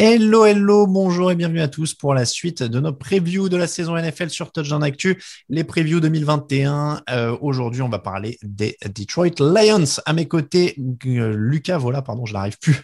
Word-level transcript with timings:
Hello, 0.00 0.44
hello, 0.44 0.86
bonjour 0.86 1.32
et 1.32 1.34
bienvenue 1.34 1.60
à 1.60 1.66
tous 1.66 1.92
pour 1.92 2.14
la 2.14 2.24
suite 2.24 2.62
de 2.62 2.78
nos 2.78 2.92
previews 2.92 3.48
de 3.48 3.56
la 3.56 3.66
saison 3.66 3.96
NFL 4.00 4.30
sur 4.30 4.52
Touchdown 4.52 4.82
Actu, 4.84 5.20
les 5.48 5.64
previews 5.64 5.98
2021. 5.98 7.02
Euh, 7.10 7.36
Aujourd'hui, 7.40 7.82
on 7.82 7.88
va 7.88 7.98
parler 7.98 8.38
des 8.44 8.76
Detroit 8.94 9.30
Lions. 9.40 9.84
À 10.06 10.12
mes 10.12 10.28
côtés, 10.28 10.76
euh, 11.06 11.34
Lucas 11.36 11.78
Vola, 11.78 12.00
pardon, 12.02 12.26
je 12.26 12.32
n'arrive 12.32 12.58
plus, 12.60 12.80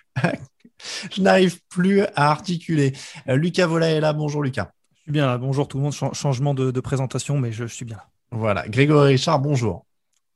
je 1.13 1.23
n'arrive 1.23 1.61
plus 1.69 2.03
à 2.03 2.31
articuler. 2.33 2.93
Euh, 3.29 3.37
Lucas 3.37 3.69
Vola 3.69 3.91
est 3.91 4.01
là. 4.01 4.13
Bonjour 4.13 4.43
Lucas. 4.43 4.73
Je 4.97 5.03
suis 5.03 5.13
bien 5.13 5.27
là. 5.27 5.39
Bonjour 5.39 5.69
tout 5.69 5.77
le 5.77 5.85
monde. 5.85 5.95
Ch- 5.95 6.15
changement 6.15 6.53
de, 6.53 6.73
de 6.73 6.81
présentation, 6.81 7.39
mais 7.39 7.53
je, 7.53 7.69
je 7.69 7.75
suis 7.75 7.85
bien 7.85 7.97
là. 7.99 8.07
Voilà, 8.33 8.67
Grégory 8.67 9.13
Richard, 9.13 9.39
bonjour. 9.39 9.87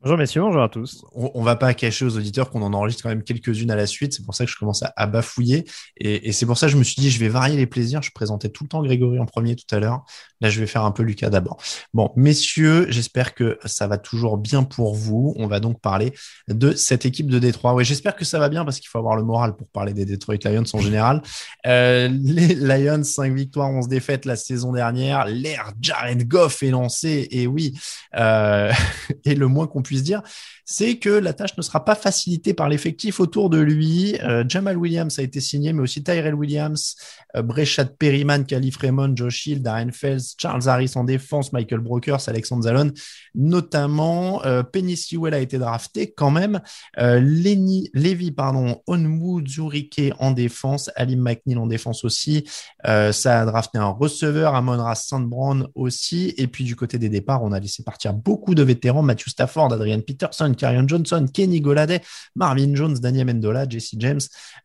Bonjour 0.01 0.17
messieurs, 0.17 0.43
bonjour 0.43 0.63
à 0.63 0.69
tous. 0.69 1.05
On, 1.13 1.33
on 1.35 1.43
va 1.43 1.57
pas 1.57 1.75
cacher 1.75 2.05
aux 2.05 2.17
auditeurs 2.17 2.51
qu'on 2.51 2.63
en 2.63 2.73
enregistre 2.73 3.03
quand 3.03 3.09
même 3.09 3.25
quelques-unes 3.25 3.73
à 3.73 3.75
la 3.75 3.89
suite. 3.89 4.13
C'est 4.13 4.25
pour 4.25 4.33
ça 4.33 4.45
que 4.45 4.51
je 4.53 4.57
commence 4.57 4.85
à, 4.95 5.07
bafouiller. 5.09 5.65
Et, 5.97 6.31
c'est 6.31 6.47
pour 6.47 6.57
ça 6.57 6.67
que 6.67 6.73
je 6.73 6.77
me 6.77 6.85
suis 6.85 7.03
dit, 7.03 7.11
je 7.11 7.19
vais 7.19 7.29
varier 7.29 7.57
les 7.57 7.67
plaisirs. 7.67 8.01
Je 8.01 8.13
présentais 8.13 8.49
tout 8.49 8.63
le 8.63 8.69
temps 8.69 8.81
Grégory 8.81 9.19
en 9.19 9.27
premier 9.27 9.57
tout 9.57 9.67
à 9.75 9.81
l'heure. 9.81 10.05
Là, 10.41 10.51
je 10.51 10.61
vais 10.61 10.69
faire 10.69 10.85
un 10.85 10.93
peu 10.93 11.03
Lucas 11.03 11.31
d'abord. 11.31 11.61
Bon, 11.95 12.13
messieurs, 12.15 12.87
j'espère 12.91 13.35
que 13.35 13.59
ça 13.65 13.89
va 13.89 13.99
toujours 13.99 14.39
bien 14.39 14.63
pour 14.63 14.95
vous. 14.95 15.35
On 15.37 15.49
va 15.49 15.59
donc 15.59 15.81
parler 15.81 16.13
de 16.47 16.71
cette 16.75 17.05
équipe 17.05 17.29
de 17.29 17.41
Détroit. 17.41 17.75
Oui, 17.75 17.85
j'espère 17.85 18.15
que 18.15 18.25
ça 18.25 18.39
va 18.39 18.49
bien 18.49 18.65
parce 18.65 18.79
qu'il 18.79 18.89
faut 18.89 18.99
avoir 18.99 19.17
le 19.17 19.25
moral 19.25 19.57
pour 19.57 19.67
parler 19.67 19.95
des 19.95 20.05
Detroit 20.05 20.37
Lions 20.45 20.63
en 20.75 20.79
général. 20.79 21.23
Euh, 21.67 22.09
les 22.09 22.55
Lions, 22.55 23.03
5 23.03 23.35
victoires, 23.35 23.69
11 23.69 23.89
défaites 23.89 24.27
la 24.27 24.37
saison 24.37 24.71
dernière. 24.71 25.27
L'ère 25.27 25.73
Jared 25.81 26.29
Goff 26.29 26.63
est 26.63 26.71
lancée. 26.71 27.27
Et 27.33 27.49
oui, 27.49 27.77
euh, 28.17 28.73
et 29.25 29.35
le 29.35 29.49
moins 29.49 29.67
qu'on 29.67 29.83
puisse 29.89 30.03
dire, 30.03 30.23
c'est 30.65 30.99
que 30.99 31.09
la 31.09 31.33
tâche 31.33 31.57
ne 31.57 31.63
sera 31.63 31.85
pas 31.85 31.95
facilitée 31.95 32.53
par 32.53 32.69
l'effectif 32.69 33.21
autour 33.21 33.49
de 33.49 33.59
lui. 33.59 34.17
Euh, 34.23 34.45
Jamal 34.47 34.77
Williams 34.77 35.19
a 35.19 35.23
été 35.23 35.41
signé, 35.41 35.73
mais 35.73 35.81
aussi 35.81 36.03
Tyrell 36.05 36.35
Williams, 36.35 36.95
euh, 37.37 37.43
Brechat 37.43 37.87
Perryman, 37.87 38.45
Calif 38.45 38.77
Raymond, 38.77 39.17
Josh 39.17 39.47
Hill, 39.47 39.63
Darren 39.63 39.93
Fells, 39.93 40.21
Charles 40.37 40.69
Harris 40.69 40.93
en 40.95 41.05
défense, 41.05 41.55
Michael 41.55 41.81
Brokers, 41.81 42.29
Alexandre 42.29 42.65
Zalon, 42.65 42.93
notamment. 43.35 44.45
Euh, 44.45 44.63
Penny 44.63 44.97
Sewell 44.97 45.33
a 45.33 45.41
été 45.41 45.57
drafté 45.57 46.13
quand 46.13 46.31
même. 46.31 46.61
Euh, 46.99 47.19
Lenny 47.19 47.89
Levy, 47.95 48.31
pardon, 48.31 48.83
Onwu 48.87 49.47
Zurike 49.47 50.13
en 50.19 50.33
défense, 50.33 50.91
Alim 50.97 51.23
McNeil 51.23 51.57
en 51.57 51.67
défense 51.67 52.05
aussi. 52.05 52.45
Ça 52.85 53.41
a 53.41 53.45
drafté 53.47 53.79
un 53.79 53.89
receveur, 53.89 54.55
Amon 54.55 54.79
St. 54.95 55.23
Brown 55.23 55.67
aussi. 55.75 56.35
Et 56.37 56.47
puis 56.47 56.65
du 56.65 56.77
côté 56.77 56.99
des 56.99 57.09
départs, 57.09 57.43
on 57.43 57.53
a 57.53 57.61
laissé 57.61 57.83
partir 57.83 58.13
beaucoup 58.13 58.55
de 58.55 58.63
vétérans, 58.63 59.03
Matthew 59.03 59.29
Stafford, 59.29 59.78
Adrian 59.79 60.01
Peterson, 60.01 60.53
Karion 60.55 60.87
Johnson, 60.87 61.27
Kenny 61.33 61.61
Goladay, 61.61 62.01
Marvin 62.35 62.75
Jones, 62.75 62.95
Daniel 63.01 63.27
Mendola, 63.27 63.69
Jesse 63.69 63.95
James, 63.99 64.21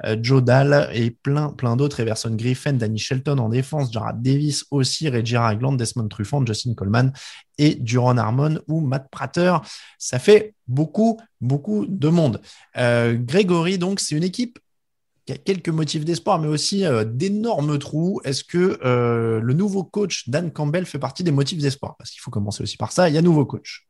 euh, 0.06 0.18
Joe 0.22 0.44
Dahl 0.44 0.90
et 0.94 1.12
plein, 1.12 1.50
plein 1.50 1.75
d'autres. 1.75 2.00
Everson 2.00 2.35
Griffin, 2.35 2.74
Danny 2.74 3.00
Shelton 3.00 3.38
en 3.38 3.50
défense, 3.50 3.91
Jarrad 3.91 4.22
Davis 4.22 4.66
aussi, 4.72 5.09
Reggie 5.09 5.38
Ragland, 5.38 5.78
Desmond 5.78 6.07
Truffant, 6.07 6.46
Justin 6.46 6.74
Coleman 6.74 7.12
et 7.57 7.75
Duran 7.75 8.18
Harmon 8.18 8.59
ou 8.68 8.81
Matt 8.81 9.07
Prater. 9.12 9.57
Ça 9.97 10.19
fait 10.19 10.56
beaucoup, 10.68 11.19
beaucoup 11.41 11.85
de 11.88 12.09
monde. 12.09 12.41
Euh, 12.78 13.16
Grégory, 13.18 13.78
donc, 13.78 14.00
c'est 14.00 14.16
une 14.16 14.24
équipe 14.24 14.59
qui 15.25 15.34
a 15.34 15.38
quelques 15.38 15.69
motifs 15.69 16.03
d'espoir, 16.03 16.40
mais 16.40 16.47
aussi 16.47 16.85
euh, 16.85 17.06
d'énormes 17.06 17.80
trous. 17.80 18.19
Est-ce 18.24 18.44
que 18.44 18.80
euh, 18.84 19.40
le 19.40 19.53
nouveau 19.53 19.84
coach 19.84 20.28
Dan 20.30 20.51
Campbell 20.51 20.85
fait 20.85 21.00
partie 21.00 21.24
des 21.24 21.31
motifs 21.31 21.59
d'espoir? 21.59 21.95
Parce 21.97 22.12
qu'il 22.12 22.22
faut 22.22 22.31
commencer 22.31 22.63
aussi 22.63 22.78
par 22.78 22.91
ça. 22.91 23.09
Il 23.09 23.16
y 23.16 23.18
a 23.18 23.22
nouveau 23.22 23.45
coach. 23.45 23.88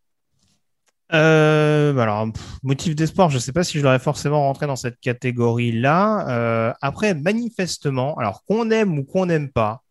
Euh, 1.13 1.96
alors, 1.97 2.28
motif 2.63 2.96
d'espoir, 2.96 3.29
je 3.29 3.35
ne 3.35 3.40
sais 3.40 3.51
pas 3.51 3.63
si 3.63 3.78
je 3.78 3.84
l'aurais 3.84 4.00
forcément 4.00 4.41
rentré 4.41 4.66
dans 4.66 4.75
cette 4.75 5.00
catégorie-là. 5.00 6.29
Euh, 6.29 6.74
après, 6.81 7.13
manifestement, 7.13 8.18
alors 8.18 8.44
qu'on 8.46 8.72
aime 8.72 8.97
ou 8.97 9.03
qu'on 9.03 9.28
n'aime 9.28 9.50
pas, 9.50 9.84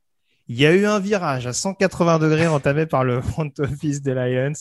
il 0.49 0.59
y 0.59 0.66
a 0.66 0.72
eu 0.75 0.84
un 0.84 0.99
virage 0.99 1.47
à 1.47 1.53
180 1.53 2.19
degrés 2.19 2.49
entamé 2.49 2.87
par 2.87 3.05
le 3.05 3.21
front 3.22 3.50
office 3.59 4.03
des 4.03 4.15
Lions. 4.15 4.53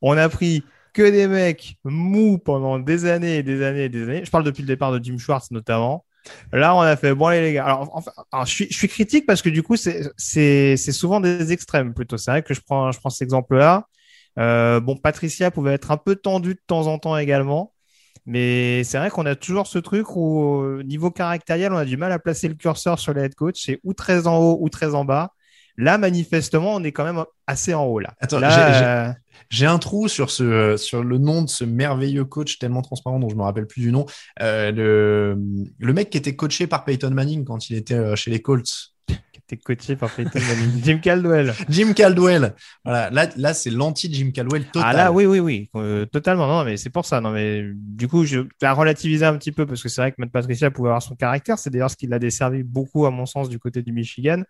On 0.00 0.16
a 0.16 0.28
pris 0.28 0.64
que 0.92 1.08
des 1.08 1.28
mecs 1.28 1.76
mous 1.84 2.38
pendant 2.38 2.78
des 2.78 3.06
années 3.06 3.36
et 3.38 3.42
des 3.42 3.62
années 3.62 3.84
et 3.84 3.88
des 3.88 4.02
années. 4.02 4.24
Je 4.24 4.30
parle 4.30 4.44
depuis 4.44 4.62
le 4.62 4.66
départ 4.66 4.92
de 4.92 5.02
Jim 5.02 5.16
Schwartz 5.18 5.50
notamment. 5.50 6.04
Là, 6.52 6.76
on 6.76 6.80
a 6.80 6.96
fait 6.96 7.14
bon 7.14 7.26
allez 7.26 7.42
les 7.42 7.52
gars. 7.54 7.64
Alors, 7.64 7.90
enfin, 7.94 8.12
je 8.44 8.50
suis, 8.50 8.66
je 8.70 8.76
suis 8.76 8.88
critique 8.88 9.26
parce 9.26 9.42
que 9.42 9.48
du 9.48 9.62
coup, 9.62 9.76
c'est 9.76 10.76
souvent 10.76 11.20
des 11.20 11.52
extrêmes 11.52 11.94
plutôt. 11.94 12.16
C'est 12.16 12.30
vrai 12.30 12.42
que 12.42 12.54
je 12.54 12.60
prends 12.60 12.92
je 12.92 12.98
prends 13.00 13.10
cet 13.10 13.22
exemple-là. 13.22 13.86
Euh, 14.38 14.80
bon, 14.80 14.96
Patricia 14.96 15.50
pouvait 15.50 15.74
être 15.74 15.90
un 15.90 15.96
peu 15.96 16.16
tendue 16.16 16.54
de 16.54 16.60
temps 16.66 16.86
en 16.86 16.98
temps 16.98 17.16
également, 17.16 17.72
mais 18.26 18.84
c'est 18.84 18.98
vrai 18.98 19.10
qu'on 19.10 19.26
a 19.26 19.34
toujours 19.34 19.66
ce 19.66 19.78
truc 19.78 20.16
où, 20.16 20.40
au 20.40 20.82
niveau 20.82 21.10
caractériel, 21.10 21.72
on 21.72 21.76
a 21.76 21.84
du 21.84 21.96
mal 21.96 22.12
à 22.12 22.18
placer 22.18 22.48
le 22.48 22.54
curseur 22.54 22.98
sur 22.98 23.12
les 23.14 23.22
head 23.22 23.34
coach. 23.34 23.62
C'est 23.64 23.80
ou 23.84 23.94
très 23.94 24.26
en 24.26 24.38
haut 24.38 24.58
ou 24.60 24.68
très 24.68 24.94
en 24.94 25.04
bas. 25.04 25.32
Là, 25.78 25.96
manifestement, 25.96 26.74
on 26.74 26.84
est 26.84 26.92
quand 26.92 27.04
même 27.04 27.24
assez 27.46 27.72
en 27.74 27.84
haut 27.86 27.98
là. 27.98 28.12
Attends, 28.20 28.38
Là, 28.40 28.50
j'ai- 28.72 28.78
j'ai- 28.78 28.84
euh, 28.84 29.12
J'ai 29.48 29.66
un 29.66 29.78
trou 29.78 30.06
sur, 30.06 30.30
ce, 30.30 30.76
sur 30.76 31.02
le 31.02 31.18
nom 31.18 31.42
de 31.42 31.48
ce 31.48 31.64
merveilleux 31.64 32.24
coach 32.26 32.58
tellement 32.58 32.82
transparent 32.82 33.18
dont 33.18 33.28
je 33.30 33.34
me 33.36 33.42
rappelle 33.42 33.66
plus 33.66 33.80
du 33.80 33.90
nom. 33.90 34.04
Euh, 34.40 34.70
le, 34.70 35.38
le 35.78 35.92
mec 35.92 36.10
qui 36.10 36.18
était 36.18 36.36
coaché 36.36 36.66
par 36.66 36.84
Peyton 36.84 37.10
Manning 37.10 37.44
quand 37.44 37.70
il 37.70 37.76
était 37.76 37.94
euh, 37.94 38.16
chez 38.16 38.30
les 38.30 38.40
Colts. 38.42 38.91
Coaché 39.56 39.96
par 39.96 40.10
Peyton 40.10 40.40
Manning. 40.40 40.82
Jim 40.84 40.98
Caldwell. 40.98 41.52
Jim 41.68 41.92
Caldwell. 41.92 42.54
Voilà, 42.84 43.10
là, 43.10 43.28
là 43.36 43.54
c'est 43.54 43.70
l'anti-Jim 43.70 44.30
Caldwell 44.32 44.64
total. 44.66 44.90
Ah 44.90 44.92
là, 44.92 45.12
oui, 45.12 45.26
oui, 45.26 45.40
oui, 45.40 45.70
euh, 45.76 46.06
totalement. 46.06 46.46
Non, 46.46 46.64
mais 46.64 46.76
c'est 46.76 46.90
pour 46.90 47.04
ça. 47.04 47.20
Non, 47.20 47.30
mais 47.30 47.64
du 47.74 48.08
coup, 48.08 48.24
je 48.24 48.40
vais 48.60 48.70
relativiser 48.70 49.24
un 49.24 49.36
petit 49.36 49.52
peu 49.52 49.66
parce 49.66 49.82
que 49.82 49.88
c'est 49.88 50.00
vrai 50.00 50.12
que 50.12 50.16
Matt 50.18 50.30
Patricia 50.30 50.70
pouvait 50.70 50.88
avoir 50.88 51.02
son 51.02 51.16
caractère. 51.16 51.58
C'est 51.58 51.70
d'ailleurs 51.70 51.90
ce 51.90 51.96
qui 51.96 52.06
l'a 52.06 52.18
desservi 52.18 52.62
beaucoup, 52.62 53.06
à 53.06 53.10
mon 53.10 53.26
sens, 53.26 53.48
du 53.48 53.58
côté 53.58 53.82
du 53.82 53.92
Michigan. 53.92 54.42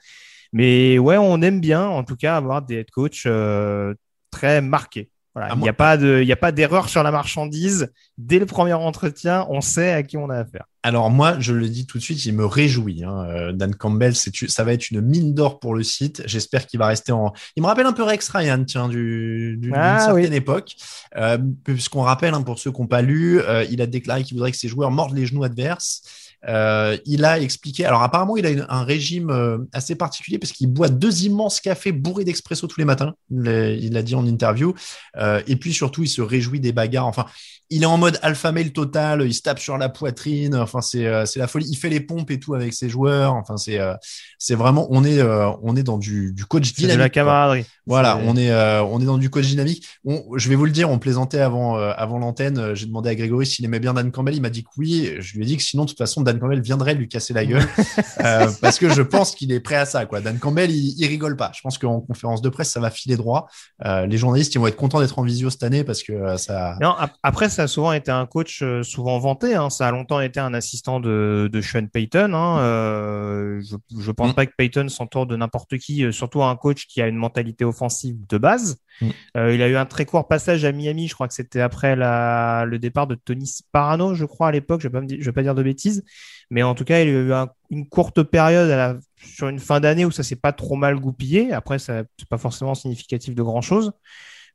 Mais 0.52 0.98
ouais, 0.98 1.16
on 1.16 1.40
aime 1.40 1.60
bien, 1.60 1.86
en 1.86 2.04
tout 2.04 2.16
cas, 2.16 2.36
avoir 2.36 2.62
des 2.62 2.76
head 2.76 2.90
coachs 2.90 3.26
euh, 3.26 3.94
très 4.30 4.60
marqués. 4.60 5.10
Voilà, 5.34 5.48
Ah, 5.52 5.54
il 5.56 5.62
n'y 5.62 5.68
a 5.68 5.72
pas 5.72 5.96
de, 5.96 6.22
y 6.22 6.32
a 6.32 6.36
pas 6.36 6.52
d'erreur 6.52 6.88
sur 6.90 7.02
la 7.02 7.10
marchandise. 7.10 7.90
Dès 8.18 8.38
le 8.38 8.44
premier 8.44 8.74
entretien, 8.74 9.46
on 9.48 9.62
sait 9.62 9.90
à 9.92 10.02
qui 10.02 10.18
on 10.18 10.28
a 10.28 10.36
affaire. 10.36 10.64
Alors 10.82 11.10
moi, 11.10 11.36
je 11.38 11.54
le 11.54 11.68
dis 11.68 11.86
tout 11.86 11.96
de 11.96 12.02
suite, 12.02 12.24
il 12.26 12.34
me 12.34 12.44
réjouit. 12.44 13.02
hein. 13.04 13.24
Euh, 13.30 13.52
Dan 13.52 13.74
Campbell, 13.74 14.14
c'est, 14.14 14.30
ça 14.50 14.62
va 14.64 14.72
être 14.74 14.90
une 14.90 15.00
mine 15.00 15.32
d'or 15.32 15.58
pour 15.58 15.74
le 15.74 15.82
site. 15.82 16.22
J'espère 16.26 16.66
qu'il 16.66 16.78
va 16.78 16.86
rester 16.88 17.12
en. 17.12 17.32
Il 17.56 17.62
me 17.62 17.68
rappelle 17.68 17.86
un 17.86 17.92
peu 17.92 18.02
Rex 18.02 18.28
Ryan, 18.28 18.62
tiens, 18.64 18.88
du, 18.88 19.56
du- 19.58 19.68
d'une 19.68 19.74
Ah, 19.74 20.00
certaine 20.06 20.30
oui. 20.32 20.36
époque. 20.36 20.74
Euh, 21.16 21.38
puisqu'on 21.64 22.02
rappelle, 22.02 22.34
hein, 22.34 22.42
pour 22.42 22.58
ceux 22.58 22.70
qui 22.72 22.80
n'ont 22.82 22.86
pas 22.86 23.00
lu, 23.02 23.40
euh, 23.40 23.64
il 23.70 23.80
a 23.80 23.86
déclaré 23.86 24.24
qu'il 24.24 24.36
voudrait 24.36 24.50
que 24.52 24.58
ses 24.58 24.68
joueurs 24.68 24.90
mordent 24.90 25.16
les 25.16 25.24
genoux 25.24 25.44
adverses. 25.44 26.02
Euh, 26.48 26.96
il 27.06 27.24
a 27.24 27.40
expliqué. 27.40 27.84
Alors 27.84 28.02
apparemment, 28.02 28.36
il 28.36 28.46
a 28.46 28.66
un 28.68 28.84
régime 28.84 29.30
euh, 29.30 29.58
assez 29.72 29.94
particulier 29.94 30.38
parce 30.38 30.52
qu'il 30.52 30.68
boit 30.68 30.88
deux 30.88 31.24
immenses 31.24 31.60
cafés 31.60 31.92
bourrés 31.92 32.24
d'expresso 32.24 32.66
tous 32.66 32.78
les 32.78 32.84
matins. 32.84 33.14
Il 33.30 33.92
l'a 33.92 34.02
dit 34.02 34.14
en 34.14 34.26
interview. 34.26 34.74
Euh, 35.16 35.42
et 35.46 35.56
puis 35.56 35.72
surtout, 35.72 36.02
il 36.02 36.08
se 36.08 36.22
réjouit 36.22 36.60
des 36.60 36.72
bagarres. 36.72 37.06
Enfin, 37.06 37.26
il 37.74 37.82
est 37.82 37.86
en 37.86 37.98
mode 37.98 38.18
alpha 38.22 38.52
male 38.52 38.70
total. 38.72 39.22
Il 39.26 39.34
se 39.34 39.42
tape 39.42 39.58
sur 39.58 39.78
la 39.78 39.88
poitrine. 39.88 40.54
Enfin, 40.54 40.80
c'est 40.80 41.06
euh, 41.06 41.26
c'est 41.26 41.38
la 41.38 41.46
folie. 41.48 41.66
Il 41.68 41.76
fait 41.76 41.88
les 41.88 42.00
pompes 42.00 42.30
et 42.30 42.38
tout 42.38 42.54
avec 42.54 42.72
ses 42.74 42.88
joueurs. 42.88 43.34
Enfin, 43.34 43.56
c'est 43.56 43.78
euh, 43.80 43.94
c'est 44.38 44.54
vraiment. 44.54 44.86
On 44.90 45.04
est 45.04 45.18
euh, 45.20 45.50
on 45.62 45.74
est 45.76 45.82
dans 45.82 45.98
du, 45.98 46.32
du 46.32 46.44
coach 46.44 46.64
C'est 46.66 46.72
de 46.72 46.76
dynamique. 46.76 46.98
la 46.98 47.08
camaraderie. 47.08 47.64
Voilà, 47.86 48.16
on 48.24 48.36
est 48.36 48.52
on 48.54 49.00
est 49.00 49.04
dans 49.04 49.18
du 49.18 49.28
coach 49.30 49.46
dynamique. 49.46 49.84
On- 50.04 50.22
je 50.36 50.48
vais 50.48 50.54
vous 50.54 50.66
le 50.66 50.70
dire, 50.70 50.88
on 50.90 50.98
plaisantait 50.98 51.40
avant 51.40 51.74
avant 51.76 52.18
l'antenne. 52.18 52.74
J'ai 52.74 52.86
demandé 52.86 53.10
à 53.10 53.14
Grégory 53.14 53.44
s'il 53.46 53.64
aimait 53.64 53.80
bien 53.80 53.92
Dan 53.94 54.10
Campbell. 54.12 54.34
Il 54.36 54.42
m'a 54.42 54.50
dit 54.50 54.62
que 54.62 54.68
oui. 54.76 55.10
Je 55.18 55.34
lui 55.36 55.42
ai 55.42 55.46
dit 55.46 55.56
que 55.56 55.62
sinon, 55.62 55.84
de 55.84 55.88
toute 55.88 55.98
façon, 55.98 56.20
Dan 56.22 56.38
Campbell 56.38 56.60
viendrait 56.60 56.94
lui 56.94 57.08
casser 57.08 57.32
la 57.34 57.44
gueule 57.44 57.66
euh, 58.24 58.48
parce 58.60 58.78
que 58.78 58.88
je 58.88 59.02
pense 59.02 59.34
qu'il 59.34 59.50
est 59.52 59.60
prêt 59.60 59.76
à 59.76 59.84
ça. 59.86 60.06
Quoi. 60.06 60.20
Dan 60.20 60.38
Campbell, 60.38 60.70
il, 60.70 60.94
il 60.96 61.06
rigole 61.08 61.36
pas. 61.36 61.50
Je 61.54 61.60
pense 61.60 61.76
qu'en 61.78 62.00
conférence 62.00 62.40
de 62.42 62.48
presse, 62.50 62.70
ça 62.70 62.78
va 62.80 62.90
filer 62.90 63.16
droit. 63.16 63.48
Euh, 63.84 64.06
les 64.06 64.16
journalistes, 64.16 64.54
ils 64.54 64.58
vont 64.58 64.66
être 64.68 64.76
contents 64.76 65.00
d'être 65.00 65.18
en 65.18 65.22
visio 65.22 65.50
cette 65.50 65.62
année 65.64 65.82
parce 65.82 66.02
que 66.04 66.36
ça. 66.36 66.76
Non, 66.80 66.94
après, 67.22 67.48
ça 67.48 67.61
a 67.62 67.66
souvent 67.66 67.92
été 67.92 68.10
un 68.10 68.26
coach 68.26 68.62
euh, 68.62 68.82
souvent 68.82 69.18
vanté. 69.18 69.54
Hein. 69.54 69.70
Ça 69.70 69.88
a 69.88 69.90
longtemps 69.90 70.20
été 70.20 70.40
un 70.40 70.54
assistant 70.54 71.00
de, 71.00 71.48
de 71.52 71.60
Sean 71.60 71.86
Payton. 71.86 72.32
Hein. 72.34 72.58
Euh, 72.60 73.60
je, 73.62 73.76
je 73.98 74.10
pense 74.10 74.32
mm. 74.32 74.34
pas 74.34 74.46
que 74.46 74.52
Payton 74.56 74.88
s'entoure 74.88 75.26
de 75.26 75.36
n'importe 75.36 75.78
qui, 75.78 76.12
surtout 76.12 76.42
un 76.42 76.56
coach 76.56 76.86
qui 76.86 77.00
a 77.02 77.08
une 77.08 77.16
mentalité 77.16 77.64
offensive 77.64 78.16
de 78.28 78.38
base. 78.38 78.78
Mm. 79.00 79.10
il 79.36 79.62
a 79.62 79.68
eu 79.68 79.76
un 79.76 79.86
très 79.86 80.04
court 80.04 80.28
passage 80.28 80.64
à 80.64 80.72
Miami. 80.72 81.08
Je 81.08 81.14
crois 81.14 81.28
que 81.28 81.34
c'était 81.34 81.60
après 81.60 81.96
la, 81.96 82.64
le 82.66 82.78
départ 82.78 83.06
de 83.06 83.14
Tony 83.14 83.46
Sparano, 83.46 84.14
je 84.14 84.24
crois 84.24 84.48
à 84.48 84.52
l'époque. 84.52 84.80
Je 84.82 84.88
vais 84.88 85.00
pas 85.00 85.06
vais 85.06 85.32
pas 85.32 85.42
dire 85.42 85.54
de 85.54 85.62
bêtises, 85.62 86.04
mais 86.50 86.62
en 86.62 86.74
tout 86.74 86.84
cas, 86.84 87.00
il 87.00 87.08
y 87.08 87.10
a 87.10 87.14
eu 87.14 87.32
une 87.70 87.88
courte 87.88 88.22
période 88.22 88.70
à 88.70 88.76
la, 88.76 88.96
sur 89.16 89.48
une 89.48 89.58
fin 89.58 89.80
d'année 89.80 90.04
où 90.04 90.10
ça 90.10 90.22
s'est 90.22 90.36
pas 90.36 90.52
trop 90.52 90.76
mal 90.76 90.98
goupillé. 90.98 91.52
Après, 91.52 91.78
ça 91.78 92.02
c'est 92.18 92.28
pas 92.28 92.38
forcément 92.38 92.74
significatif 92.74 93.34
de 93.34 93.42
grand 93.42 93.62
chose, 93.62 93.92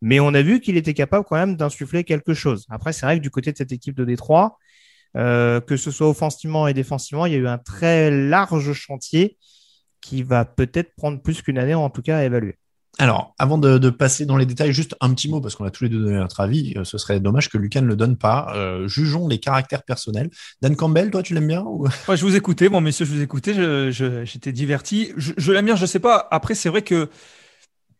mais 0.01 0.19
on 0.19 0.33
a 0.33 0.41
vu 0.41 0.59
qu'il 0.59 0.77
était 0.77 0.93
capable 0.93 1.25
quand 1.25 1.35
même 1.35 1.55
d'insuffler 1.55 2.03
quelque 2.03 2.33
chose. 2.33 2.65
Après, 2.69 2.93
c'est 2.93 3.05
vrai 3.05 3.17
que 3.17 3.23
du 3.23 3.31
côté 3.31 3.51
de 3.51 3.57
cette 3.57 3.71
équipe 3.71 3.95
de 3.95 4.05
Détroit, 4.05 4.57
euh, 5.15 5.61
que 5.61 5.77
ce 5.77 5.89
soit 5.91 6.09
offensivement 6.09 6.67
et 6.67 6.73
défensivement, 6.73 7.25
il 7.25 7.33
y 7.33 7.35
a 7.35 7.39
eu 7.39 7.47
un 7.47 7.57
très 7.57 8.11
large 8.11 8.73
chantier 8.73 9.37
qui 10.01 10.23
va 10.23 10.45
peut-être 10.45 10.95
prendre 10.95 11.21
plus 11.21 11.41
qu'une 11.41 11.57
année, 11.57 11.73
en 11.73 11.89
tout 11.89 12.01
cas, 12.01 12.17
à 12.17 12.23
évaluer. 12.23 12.55
Alors, 12.99 13.35
avant 13.37 13.59
de, 13.59 13.89
passer 13.91 14.25
dans 14.25 14.37
les 14.37 14.47
détails, 14.47 14.73
juste 14.73 14.95
un 15.01 15.13
petit 15.13 15.29
mot, 15.29 15.39
parce 15.39 15.55
qu'on 15.55 15.65
a 15.65 15.71
tous 15.71 15.83
les 15.83 15.89
deux 15.89 15.99
donné 15.99 16.17
notre 16.17 16.39
avis. 16.39 16.73
Euh, 16.77 16.83
ce 16.83 16.97
serait 16.97 17.19
dommage 17.19 17.49
que 17.49 17.57
Lucas 17.57 17.81
ne 17.81 17.87
le 17.87 17.95
donne 17.95 18.17
pas. 18.17 18.51
Euh, 18.55 18.87
jugeons 18.87 19.27
les 19.27 19.39
caractères 19.39 19.83
personnels. 19.83 20.29
Dan 20.61 20.75
Campbell, 20.75 21.11
toi, 21.11 21.21
tu 21.21 21.33
l'aimes 21.33 21.47
bien 21.47 21.63
ou... 21.63 21.87
Je 22.07 22.21
vous 22.21 22.35
écoutais, 22.35 22.69
bon, 22.69 22.81
messieurs, 22.81 23.05
je 23.05 23.13
vous 23.13 23.21
écoutais, 23.21 23.91
j'étais 23.91 24.51
diverti. 24.51 25.13
Je, 25.15 25.33
je 25.37 25.51
l'aime 25.51 25.65
bien, 25.65 25.75
je 25.75 25.85
sais 25.85 25.99
pas. 25.99 26.27
Après, 26.31 26.55
c'est 26.55 26.69
vrai 26.69 26.81
que 26.81 27.09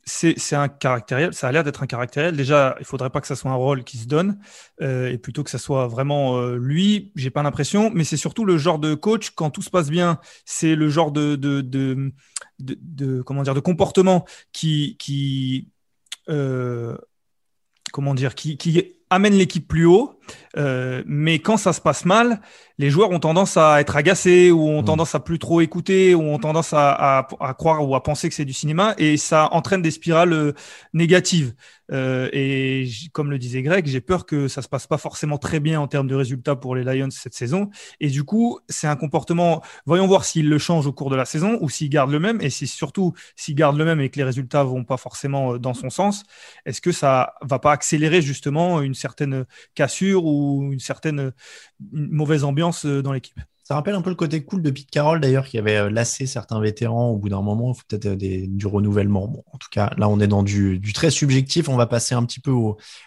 c'est 0.07 0.55
un 0.55 0.69
caractériel, 0.69 1.33
ça 1.33 1.47
a 1.49 1.51
l'air 1.51 1.63
d'être 1.63 1.83
un 1.83 1.87
caractériel. 1.87 2.35
Déjà, 2.35 2.75
il 2.79 2.85
faudrait 2.85 3.09
pas 3.09 3.19
que 3.19 3.27
ça 3.27 3.35
soit 3.35 3.51
un 3.51 3.55
rôle 3.55 3.83
qui 3.83 3.97
se 3.97 4.07
donne, 4.07 4.39
euh, 4.81 5.11
et 5.11 5.17
plutôt 5.17 5.43
que 5.43 5.49
ça 5.49 5.57
soit 5.57 5.87
vraiment 5.87 6.37
euh, 6.37 6.55
lui. 6.55 7.11
J'ai 7.15 7.29
pas 7.29 7.43
l'impression, 7.43 7.91
mais 7.93 8.03
c'est 8.03 8.17
surtout 8.17 8.45
le 8.45 8.57
genre 8.57 8.79
de 8.79 8.95
coach 8.95 9.31
quand 9.31 9.49
tout 9.49 9.61
se 9.61 9.69
passe 9.69 9.89
bien. 9.89 10.19
C'est 10.45 10.75
le 10.75 10.89
genre 10.89 11.11
de 11.11 11.35
de, 11.35 11.61
de, 11.61 12.13
de, 12.59 13.21
comment 13.21 13.43
dire 13.43 13.53
de 13.53 13.59
comportement 13.59 14.25
qui 14.53 14.95
qui 14.97 15.67
euh, 16.29 16.97
comment 17.91 18.13
dire 18.13 18.33
qui, 18.33 18.57
qui 18.57 18.93
amène 19.09 19.33
l'équipe 19.33 19.67
plus 19.67 19.85
haut. 19.85 20.16
Euh, 20.57 21.03
mais 21.05 21.39
quand 21.39 21.57
ça 21.57 21.73
se 21.73 21.81
passe 21.81 22.05
mal, 22.05 22.41
les 22.77 22.89
joueurs 22.89 23.11
ont 23.11 23.19
tendance 23.19 23.57
à 23.57 23.81
être 23.81 23.95
agacés 23.95 24.51
ou 24.51 24.67
ont 24.67 24.81
mm. 24.81 24.85
tendance 24.85 25.15
à 25.15 25.19
plus 25.19 25.39
trop 25.39 25.61
écouter 25.61 26.15
ou 26.15 26.21
ont 26.21 26.39
tendance 26.39 26.73
à, 26.73 26.91
à, 26.91 27.27
à 27.39 27.53
croire 27.53 27.87
ou 27.87 27.95
à 27.95 28.03
penser 28.03 28.29
que 28.29 28.35
c'est 28.35 28.45
du 28.45 28.53
cinéma 28.53 28.93
et 28.97 29.17
ça 29.17 29.49
entraîne 29.51 29.81
des 29.81 29.91
spirales 29.91 30.33
euh, 30.33 30.53
négatives. 30.93 31.53
Euh, 31.91 32.29
et 32.33 32.87
comme 33.13 33.31
le 33.31 33.39
disait 33.39 33.61
Greg, 33.61 33.85
j'ai 33.87 34.01
peur 34.01 34.25
que 34.25 34.47
ça 34.47 34.61
se 34.61 34.67
passe 34.67 34.87
pas 34.87 34.97
forcément 34.97 35.37
très 35.37 35.59
bien 35.59 35.79
en 35.79 35.87
termes 35.87 36.07
de 36.07 36.15
résultats 36.15 36.55
pour 36.55 36.75
les 36.75 36.83
Lions 36.83 37.09
cette 37.11 37.33
saison. 37.33 37.69
Et 37.99 38.09
du 38.09 38.23
coup, 38.23 38.59
c'est 38.69 38.87
un 38.87 38.95
comportement. 38.95 39.61
Voyons 39.85 40.07
voir 40.07 40.25
s'il 40.25 40.49
le 40.49 40.57
change 40.57 40.87
au 40.87 40.93
cours 40.93 41.09
de 41.09 41.15
la 41.15 41.25
saison 41.25 41.57
ou 41.61 41.69
s'il 41.69 41.89
garde 41.89 42.11
le 42.11 42.19
même. 42.19 42.41
Et 42.41 42.49
si 42.49 42.67
surtout 42.67 43.13
s'il 43.35 43.55
garde 43.55 43.77
le 43.77 43.85
même 43.85 44.01
et 44.01 44.09
que 44.09 44.17
les 44.17 44.23
résultats 44.23 44.63
vont 44.63 44.83
pas 44.83 44.97
forcément 44.97 45.57
dans 45.57 45.73
son 45.73 45.89
sens, 45.89 46.23
est-ce 46.65 46.81
que 46.81 46.91
ça 46.91 47.35
va 47.41 47.59
pas 47.59 47.71
accélérer 47.71 48.21
justement 48.21 48.81
une 48.81 48.95
certaine 48.95 49.45
cassure 49.75 50.16
ou 50.25 50.69
une 50.71 50.79
certaine 50.79 51.31
mauvaise 51.91 52.43
ambiance 52.43 52.85
euh, 52.85 53.01
dans 53.01 53.13
l'équipe? 53.13 53.39
Ça 53.63 53.75
rappelle 53.75 53.95
un 53.95 54.01
peu 54.01 54.09
le 54.09 54.15
côté 54.15 54.43
cool 54.45 54.61
de 54.61 54.69
Pete 54.69 54.89
Carroll 54.89 55.19
d'ailleurs, 55.19 55.45
qui 55.45 55.57
avait 55.57 55.75
euh, 55.75 55.89
lassé 55.89 56.25
certains 56.25 56.61
vétérans 56.61 57.09
au 57.09 57.17
bout 57.17 57.29
d'un 57.29 57.41
moment. 57.41 57.73
Peut-être 57.87 58.05
euh, 58.05 58.45
du 58.47 58.65
renouvellement. 58.65 59.43
En 59.51 59.57
tout 59.57 59.67
cas, 59.71 59.91
là, 59.97 60.07
on 60.07 60.19
est 60.19 60.27
dans 60.27 60.43
du, 60.43 60.79
très 60.93 61.11
subjectif. 61.11 61.67
On 61.67 61.75
va 61.75 61.87
passer 61.87 62.15
un 62.15 62.23
petit 62.23 62.39
peu 62.39 62.51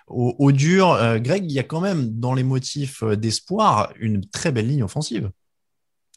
au, 0.07 0.53
dur. 0.53 0.99
Greg, 1.21 1.45
il 1.45 1.53
y 1.53 1.59
a 1.59 1.63
quand 1.63 1.81
même 1.81 2.11
dans 2.19 2.35
les 2.35 2.43
motifs 2.45 3.03
d'espoir 3.03 3.93
une 3.99 4.25
très 4.27 4.53
belle 4.53 4.69
ligne 4.69 4.83
offensive. 4.83 5.31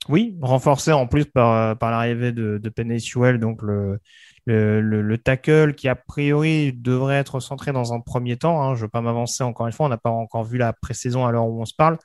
Oui, 0.09 0.37
renforcée 0.41 0.91
en 0.91 1.07
plus 1.07 1.25
par, 1.25 1.77
par 1.77 1.91
l'arrivée 1.91 2.31
de, 2.31 2.57
de 2.57 3.37
donc 3.37 3.61
le, 3.61 3.99
le, 4.45 5.17
tackle 5.17 5.73
qui 5.75 5.87
a 5.87 5.95
priori 5.95 6.73
devrait 6.73 7.15
être 7.15 7.39
centré 7.39 7.71
dans 7.71 7.93
un 7.93 7.99
premier 7.99 8.37
temps. 8.37 8.61
Hein. 8.61 8.75
Je 8.75 8.81
ne 8.81 8.85
veux 8.85 8.89
pas 8.89 9.01
m'avancer 9.01 9.43
encore 9.43 9.67
une 9.67 9.73
fois, 9.73 9.85
on 9.85 9.89
n'a 9.89 9.97
pas 9.97 10.09
encore 10.09 10.43
vu 10.43 10.57
la 10.57 10.73
pré-saison 10.73 11.25
à 11.25 11.31
l'heure 11.31 11.47
où 11.47 11.61
on 11.61 11.65
se 11.65 11.73
parle. 11.75 11.97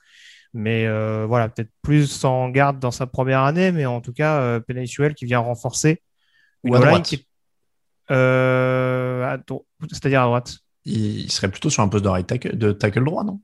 Mais 0.53 0.87
euh, 0.87 1.25
voilà, 1.27 1.49
peut-être 1.49 1.71
plus 1.81 2.25
en 2.25 2.49
garde 2.49 2.79
dans 2.79 2.91
sa 2.91 3.05
première 3.05 3.41
année, 3.41 3.71
mais 3.71 3.85
en 3.85 4.01
tout 4.01 4.13
cas, 4.13 4.41
euh, 4.41 4.59
qui 5.15 5.25
vient 5.25 5.39
renforcer 5.39 6.01
une 6.63 6.75
à 6.75 6.79
droite. 6.79 7.13
Euh, 8.11 9.37
c'est-à-dire 9.91 10.23
à 10.23 10.25
droite. 10.25 10.57
Il 10.85 11.31
serait 11.31 11.49
plutôt 11.49 11.69
sur 11.69 11.83
un 11.83 11.87
poste 11.87 12.03
de, 12.03 12.09
right 12.09 12.25
tackle, 12.25 12.57
de 12.57 12.71
tackle 12.71 13.03
droit, 13.03 13.23
non? 13.23 13.41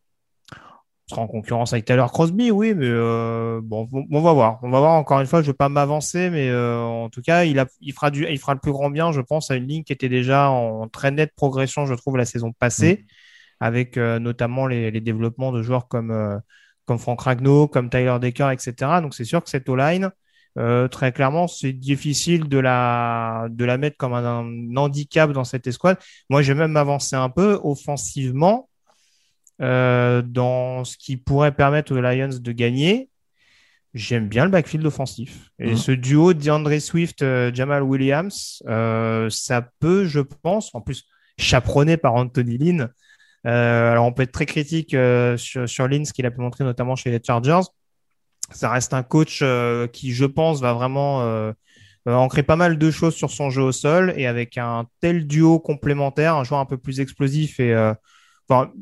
Sera 1.07 1.21
en 1.21 1.27
concurrence 1.27 1.73
avec 1.73 1.85
Taylor 1.85 2.11
Crosby, 2.11 2.51
oui, 2.51 2.73
mais 2.73 2.87
euh, 2.87 3.61
bon, 3.63 3.87
on 4.11 4.21
va 4.21 4.33
voir. 4.33 4.59
On 4.63 4.69
va 4.69 4.79
voir 4.79 4.93
encore 4.93 5.19
une 5.19 5.27
fois, 5.27 5.41
je 5.41 5.47
ne 5.47 5.51
vais 5.51 5.57
pas 5.57 5.69
m'avancer, 5.69 6.29
mais 6.29 6.49
euh, 6.49 6.79
en 6.81 7.09
tout 7.09 7.21
cas, 7.21 7.43
il, 7.43 7.59
a, 7.59 7.67
il, 7.81 7.93
fera 7.93 8.11
du, 8.11 8.27
il 8.27 8.39
fera 8.39 8.53
le 8.53 8.59
plus 8.59 8.71
grand 8.71 8.89
bien, 8.89 9.11
je 9.11 9.21
pense, 9.21 9.51
à 9.51 9.55
une 9.55 9.67
ligne 9.67 9.83
qui 9.83 9.93
était 9.93 10.09
déjà 10.09 10.49
en 10.49 10.87
très 10.87 11.11
nette 11.11 11.33
progression, 11.35 11.85
je 11.85 11.93
trouve, 11.93 12.17
la 12.17 12.25
saison 12.25 12.51
passée, 12.53 13.03
mm. 13.03 13.05
avec 13.59 13.97
euh, 13.97 14.19
notamment 14.19 14.67
les, 14.67 14.91
les, 14.91 15.01
développements 15.01 15.51
de 15.51 15.61
joueurs 15.61 15.87
comme 15.87 16.41
comme 16.85 16.99
Frank 16.99 17.21
Ragno, 17.21 17.67
comme 17.67 17.89
Tyler 17.89 18.17
Decker, 18.21 18.51
etc. 18.51 18.73
Donc 19.01 19.15
c'est 19.15 19.23
sûr 19.25 19.43
que 19.43 19.49
cette 19.49 19.67
O-line, 19.69 20.11
euh, 20.57 20.87
très 20.87 21.11
clairement, 21.11 21.47
c'est 21.47 21.73
difficile 21.73 22.47
de 22.47 22.57
la, 22.57 23.47
de 23.49 23.65
la 23.65 23.77
mettre 23.77 23.97
comme 23.97 24.13
un, 24.13 24.75
handicap 24.77 25.31
dans 25.31 25.43
cette 25.43 25.67
escouade. 25.67 25.97
Moi, 26.29 26.41
je 26.41 26.53
vais 26.53 26.59
même 26.59 26.71
m'avancer 26.71 27.15
un 27.15 27.29
peu 27.29 27.59
offensivement 27.63 28.69
euh, 29.61 30.21
dans 30.21 30.83
ce 30.83 30.97
qui 30.97 31.17
pourrait 31.17 31.53
permettre 31.53 31.95
aux 31.95 32.01
Lions 32.01 32.29
de 32.39 32.51
gagner. 32.51 33.09
J'aime 33.93 34.27
bien 34.27 34.43
le 34.43 34.51
backfield 34.51 34.85
offensif. 34.85 35.51
Et 35.57 35.73
mmh. 35.73 35.77
ce 35.77 35.91
duo 35.91 36.33
d'Andre 36.33 36.77
Swift, 36.79 37.21
euh, 37.21 37.51
Jamal 37.53 37.83
Williams, 37.83 38.61
ça 39.29 39.69
peut, 39.79 40.05
je 40.05 40.19
pense, 40.19 40.73
en 40.75 40.81
plus 40.81 41.05
chaperonné 41.37 41.97
par 41.97 42.13
Anthony 42.15 42.57
Lynn, 42.57 42.89
euh, 43.45 43.91
alors, 43.91 44.05
on 44.05 44.11
peut 44.11 44.23
être 44.23 44.31
très 44.31 44.45
critique 44.45 44.93
euh, 44.93 45.37
sur, 45.37 45.69
sur 45.69 45.87
Lynn, 45.87 46.05
ce 46.05 46.13
qu'il 46.13 46.25
a 46.25 46.31
pu 46.31 46.41
montrer 46.41 46.63
notamment 46.63 46.95
chez 46.95 47.11
les 47.11 47.21
Chargers. 47.23 47.61
Ça 48.51 48.69
reste 48.69 48.93
un 48.93 49.03
coach 49.03 49.39
euh, 49.41 49.87
qui, 49.87 50.13
je 50.13 50.25
pense, 50.25 50.61
va 50.61 50.73
vraiment 50.73 51.53
ancrer 52.07 52.43
pas 52.43 52.55
mal 52.55 52.77
de 52.77 52.91
choses 52.91 53.15
sur 53.15 53.31
son 53.31 53.49
jeu 53.49 53.63
au 53.63 53.71
sol 53.71 54.13
et 54.15 54.27
avec 54.27 54.59
un 54.59 54.85
tel 55.01 55.25
duo 55.25 55.59
complémentaire, 55.59 56.35
un 56.35 56.43
joueur 56.43 56.59
un 56.59 56.65
peu 56.65 56.77
plus 56.77 56.99
explosif 56.99 57.59
et 57.59 57.73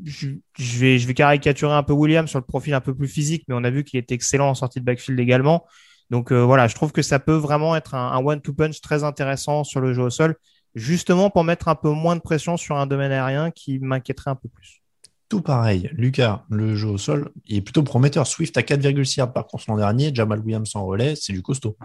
Je, 0.04 0.38
vais, 0.80 1.14
caricaturer 1.14 1.74
un 1.74 1.84
peu 1.84 1.94
William 1.94 2.28
sur 2.28 2.40
le 2.40 2.46
profil 2.46 2.74
un 2.74 2.82
peu 2.82 2.94
plus 2.94 3.08
physique, 3.08 3.46
mais 3.48 3.56
on 3.58 3.64
a 3.64 3.70
vu 3.70 3.84
qu'il 3.84 4.00
était 4.00 4.16
excellent 4.16 4.50
en 4.50 4.56
sortie 4.56 4.80
de 4.80 4.86
backfield 4.86 5.20
également. 5.20 5.66
Donc 6.10 6.32
voilà, 6.32 6.68
je 6.68 6.76
trouve 6.76 6.92
que 6.92 7.02
ça 7.02 7.20
peut 7.20 7.36
vraiment 7.36 7.76
être 7.76 7.96
un, 7.96 8.18
one-two 8.18 8.54
punch 8.54 8.82
très 8.82 9.04
intéressant 9.04 9.64
sur 9.64 9.80
le 9.80 9.94
jeu 9.94 10.04
au 10.04 10.10
sol 10.10 10.36
justement 10.76 11.30
pour 11.30 11.44
mettre 11.44 11.68
un 11.68 11.76
peu 11.76 11.90
moins 11.90 12.16
de 12.16 12.22
pression 12.22 12.58
sur 12.58 12.78
un 12.78 12.88
domaine 12.88 13.12
aérien 13.12 13.52
qui 13.52 13.80
m'inquiéterait 13.80 14.32
un 14.32 14.36
peu 14.36 14.50
plus. 14.50 14.82
Tout 15.30 15.42
pareil. 15.42 15.90
Lucas, 15.94 16.46
le 16.50 16.76
jeu 16.76 16.90
au 16.90 16.98
sol, 16.98 17.32
est 17.50 17.62
plutôt 17.62 17.84
prometteur. 17.84 18.28
Swift 18.28 18.56
à 18.58 18.62
4,6 18.62 19.18
yards 19.18 19.34
par 19.34 19.48
course 19.48 19.68
l'an 19.68 19.78
dernier, 19.78 20.14
Jamal 20.14 20.40
Williams 20.40 20.76
en 20.76 20.86
relais, 20.86 21.16
c'est 21.16 21.34
du 21.34 21.42
costaud. 21.42 21.78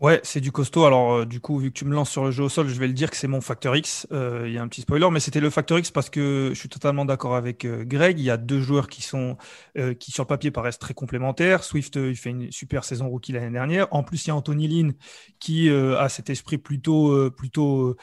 Ouais, 0.00 0.18
c'est 0.22 0.40
du 0.40 0.50
costaud. 0.50 0.86
Alors, 0.86 1.12
euh, 1.12 1.26
du 1.26 1.40
coup, 1.40 1.58
vu 1.58 1.70
que 1.70 1.78
tu 1.78 1.84
me 1.84 1.94
lances 1.94 2.08
sur 2.08 2.24
le 2.24 2.30
jeu 2.30 2.44
au 2.44 2.48
sol, 2.48 2.68
je 2.68 2.80
vais 2.80 2.86
le 2.86 2.94
dire 2.94 3.10
que 3.10 3.18
c'est 3.18 3.28
mon 3.28 3.42
facteur 3.42 3.76
X. 3.76 4.06
Euh, 4.12 4.44
il 4.46 4.52
y 4.54 4.56
a 4.56 4.62
un 4.62 4.68
petit 4.68 4.80
spoiler, 4.80 5.10
mais 5.10 5.20
c'était 5.20 5.40
le 5.40 5.50
facteur 5.50 5.78
X 5.78 5.90
parce 5.90 6.08
que 6.08 6.52
je 6.54 6.58
suis 6.58 6.70
totalement 6.70 7.04
d'accord 7.04 7.36
avec 7.36 7.66
euh, 7.66 7.84
Greg. 7.84 8.18
Il 8.18 8.24
y 8.24 8.30
a 8.30 8.38
deux 8.38 8.60
joueurs 8.62 8.88
qui 8.88 9.02
sont, 9.02 9.36
qui 9.98 10.10
sur 10.10 10.22
le 10.22 10.26
papier 10.26 10.50
paraissent 10.50 10.78
très 10.78 10.94
complémentaires. 10.94 11.64
Swift, 11.64 11.96
il 11.96 12.16
fait 12.16 12.30
une 12.30 12.50
super 12.50 12.84
saison 12.84 13.10
rookie 13.10 13.32
l'année 13.32 13.50
dernière. 13.50 13.88
En 13.90 14.02
plus, 14.02 14.24
il 14.24 14.28
y 14.28 14.30
a 14.30 14.34
Anthony 14.34 14.68
Lynn 14.68 14.94
qui 15.38 15.68
a 15.70 16.08
cet 16.08 16.30
esprit 16.30 16.58
plutôt, 16.58 17.30
plutôt 17.30 17.96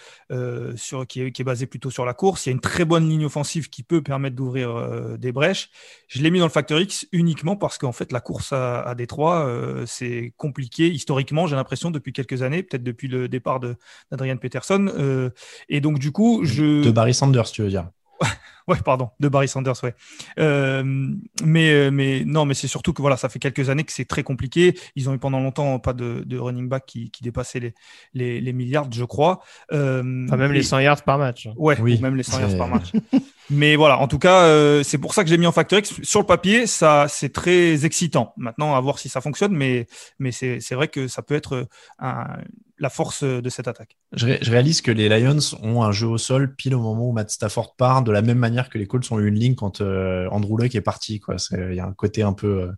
sur, 0.75 1.07
qui 1.07 1.21
est, 1.21 1.31
qui 1.31 1.41
est, 1.41 1.45
basé 1.45 1.65
plutôt 1.65 1.89
sur 1.89 2.05
la 2.05 2.13
course. 2.13 2.45
Il 2.45 2.49
y 2.49 2.51
a 2.51 2.53
une 2.53 2.59
très 2.59 2.85
bonne 2.85 3.09
ligne 3.09 3.25
offensive 3.25 3.69
qui 3.69 3.83
peut 3.83 4.01
permettre 4.01 4.35
d'ouvrir 4.35 5.17
des 5.17 5.31
brèches. 5.31 5.69
Je 6.07 6.21
l'ai 6.21 6.31
mis 6.31 6.39
dans 6.39 6.45
le 6.45 6.51
facteur 6.51 6.79
X 6.79 7.07
uniquement 7.11 7.55
parce 7.55 7.77
qu'en 7.77 7.91
fait, 7.91 8.11
la 8.11 8.21
course 8.21 8.53
à, 8.53 8.81
à 8.81 8.95
Détroit, 8.95 9.49
c'est 9.85 10.33
compliqué 10.37 10.89
historiquement. 10.89 11.47
J'ai 11.47 11.55
l'impression 11.55 11.86
depuis 11.91 12.13
quelques 12.13 12.41
années, 12.41 12.63
peut-être 12.63 12.83
depuis 12.83 13.07
le 13.07 13.27
départ 13.27 13.59
d'Adrian 14.11 14.37
Peterson. 14.37 14.89
Euh, 14.97 15.29
et 15.69 15.81
donc, 15.81 15.99
du 15.99 16.11
coup, 16.11 16.41
je. 16.43 16.83
De 16.83 16.91
Barry 16.91 17.13
Sanders, 17.13 17.51
tu 17.51 17.61
veux 17.61 17.69
dire 17.69 17.89
Ouais, 18.67 18.77
pardon, 18.83 19.09
de 19.21 19.29
Barry 19.29 19.47
Sanders, 19.47 19.81
ouais. 19.83 19.95
Euh, 20.39 20.83
mais, 21.41 21.71
euh, 21.71 21.89
mais 21.89 22.23
non, 22.25 22.45
mais 22.45 22.53
c'est 22.53 22.67
surtout 22.67 22.91
que 22.91 23.01
voilà, 23.01 23.15
ça 23.15 23.29
fait 23.29 23.39
quelques 23.39 23.69
années 23.69 23.85
que 23.85 23.93
c'est 23.93 24.05
très 24.05 24.23
compliqué. 24.23 24.77
Ils 24.97 25.09
ont 25.09 25.13
eu 25.13 25.19
pendant 25.19 25.39
longtemps 25.39 25.79
pas 25.79 25.93
de, 25.93 26.23
de 26.25 26.37
running 26.37 26.67
back 26.67 26.85
qui, 26.85 27.09
qui 27.09 27.23
dépassait 27.23 27.61
les, 27.61 27.73
les, 28.13 28.41
les 28.41 28.53
milliards, 28.53 28.91
je 28.91 29.05
crois. 29.05 29.39
Euh, 29.71 30.25
enfin, 30.25 30.35
même 30.35 30.51
les 30.51 30.63
100 30.63 30.79
yards 30.79 31.03
par 31.03 31.17
match. 31.17 31.47
Ouais, 31.55 31.79
oui, 31.79 31.97
même 32.01 32.17
les 32.17 32.23
100 32.23 32.41
yards 32.41 32.57
par 32.57 32.67
match. 32.67 32.91
mais 33.49 33.77
voilà, 33.77 33.99
en 33.99 34.09
tout 34.09 34.19
cas, 34.19 34.41
euh, 34.43 34.83
c'est 34.83 34.97
pour 34.97 35.13
ça 35.13 35.23
que 35.23 35.29
j'ai 35.29 35.37
mis 35.37 35.47
en 35.47 35.53
Factor 35.53 35.79
X. 35.79 36.01
Sur 36.03 36.19
le 36.19 36.25
papier, 36.25 36.67
ça, 36.67 37.05
c'est 37.07 37.31
très 37.31 37.85
excitant. 37.85 38.33
Maintenant, 38.35 38.75
à 38.75 38.81
voir 38.81 38.99
si 38.99 39.07
ça 39.07 39.21
fonctionne, 39.21 39.53
mais, 39.55 39.87
mais 40.19 40.33
c'est, 40.33 40.59
c'est 40.59 40.75
vrai 40.75 40.89
que 40.89 41.07
ça 41.07 41.21
peut 41.21 41.35
être 41.35 41.67
un, 41.99 42.27
la 42.79 42.89
force 42.89 43.23
de 43.23 43.49
cette 43.49 43.67
attaque. 43.67 43.97
Je, 44.13 44.25
réalise 44.49 44.81
que 44.81 44.91
les 44.91 45.09
Lions 45.09 45.39
ont 45.61 45.83
un 45.83 45.91
jeu 45.91 46.07
au 46.07 46.17
sol 46.17 46.55
pile 46.55 46.75
au 46.75 46.81
moment 46.81 47.09
où 47.09 47.11
Matt 47.11 47.29
Stafford 47.29 47.75
part, 47.75 48.03
de 48.03 48.11
la 48.11 48.21
même 48.21 48.37
manière 48.37 48.56
que 48.63 48.77
les 48.77 48.87
Colts 48.87 49.11
ont 49.11 49.19
eu 49.19 49.27
une 49.27 49.39
ligne 49.39 49.55
quand 49.55 49.81
euh, 49.81 50.27
Andrew 50.31 50.57
Luck 50.57 50.75
est 50.75 50.81
parti. 50.81 51.21
Il 51.51 51.73
y 51.73 51.79
a 51.79 51.85
un 51.85 51.93
côté 51.93 52.23
un 52.23 52.33
peu 52.33 52.61
euh, 52.61 52.71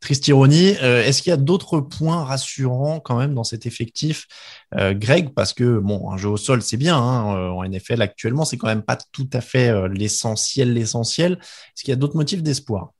triste 0.00 0.28
ironie. 0.28 0.74
Euh, 0.82 1.02
est-ce 1.02 1.22
qu'il 1.22 1.30
y 1.30 1.32
a 1.32 1.36
d'autres 1.36 1.80
points 1.80 2.24
rassurants 2.24 3.00
quand 3.00 3.18
même 3.18 3.34
dans 3.34 3.44
cet 3.44 3.66
effectif, 3.66 4.26
Greg? 4.74 5.32
Parce 5.34 5.52
que 5.52 5.78
bon, 5.78 6.10
un 6.10 6.16
jeu 6.16 6.28
au 6.28 6.36
sol 6.36 6.62
c'est 6.62 6.76
bien 6.76 6.96
hein, 6.96 7.50
en 7.50 7.64
NFL 7.64 8.02
actuellement, 8.02 8.44
c'est 8.44 8.56
quand 8.56 8.68
même 8.68 8.82
pas 8.82 8.98
tout 9.12 9.28
à 9.32 9.40
fait 9.40 9.88
l'essentiel, 9.88 10.72
l'essentiel. 10.74 11.38
Est-ce 11.40 11.84
qu'il 11.84 11.92
y 11.92 11.94
a 11.94 11.96
d'autres 11.96 12.16
motifs 12.16 12.42
d'espoir? 12.42 12.92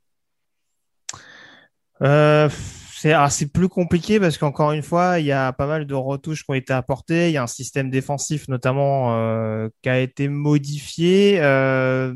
C'est 3.03 3.47
plus 3.47 3.69
compliqué 3.69 4.21
parce 4.21 4.37
qu'encore 4.37 4.73
une 4.73 4.83
fois, 4.83 5.21
il 5.21 5.27
y 5.27 5.33
a 5.33 5.53
pas 5.53 5.67
mal 5.67 5.87
de 5.87 5.95
retouches 5.95 6.45
qui 6.45 6.51
ont 6.51 6.55
été 6.55 6.73
apportées. 6.73 7.29
Il 7.31 7.33
y 7.33 7.39
a 7.39 7.43
un 7.43 7.47
système 7.47 7.89
défensif 7.91 8.47
notamment 8.49 9.17
euh, 9.17 9.69
qui 9.83 9.89
a 9.89 9.99
été 10.01 10.29
modifié. 10.29 11.39
Euh, 11.41 12.13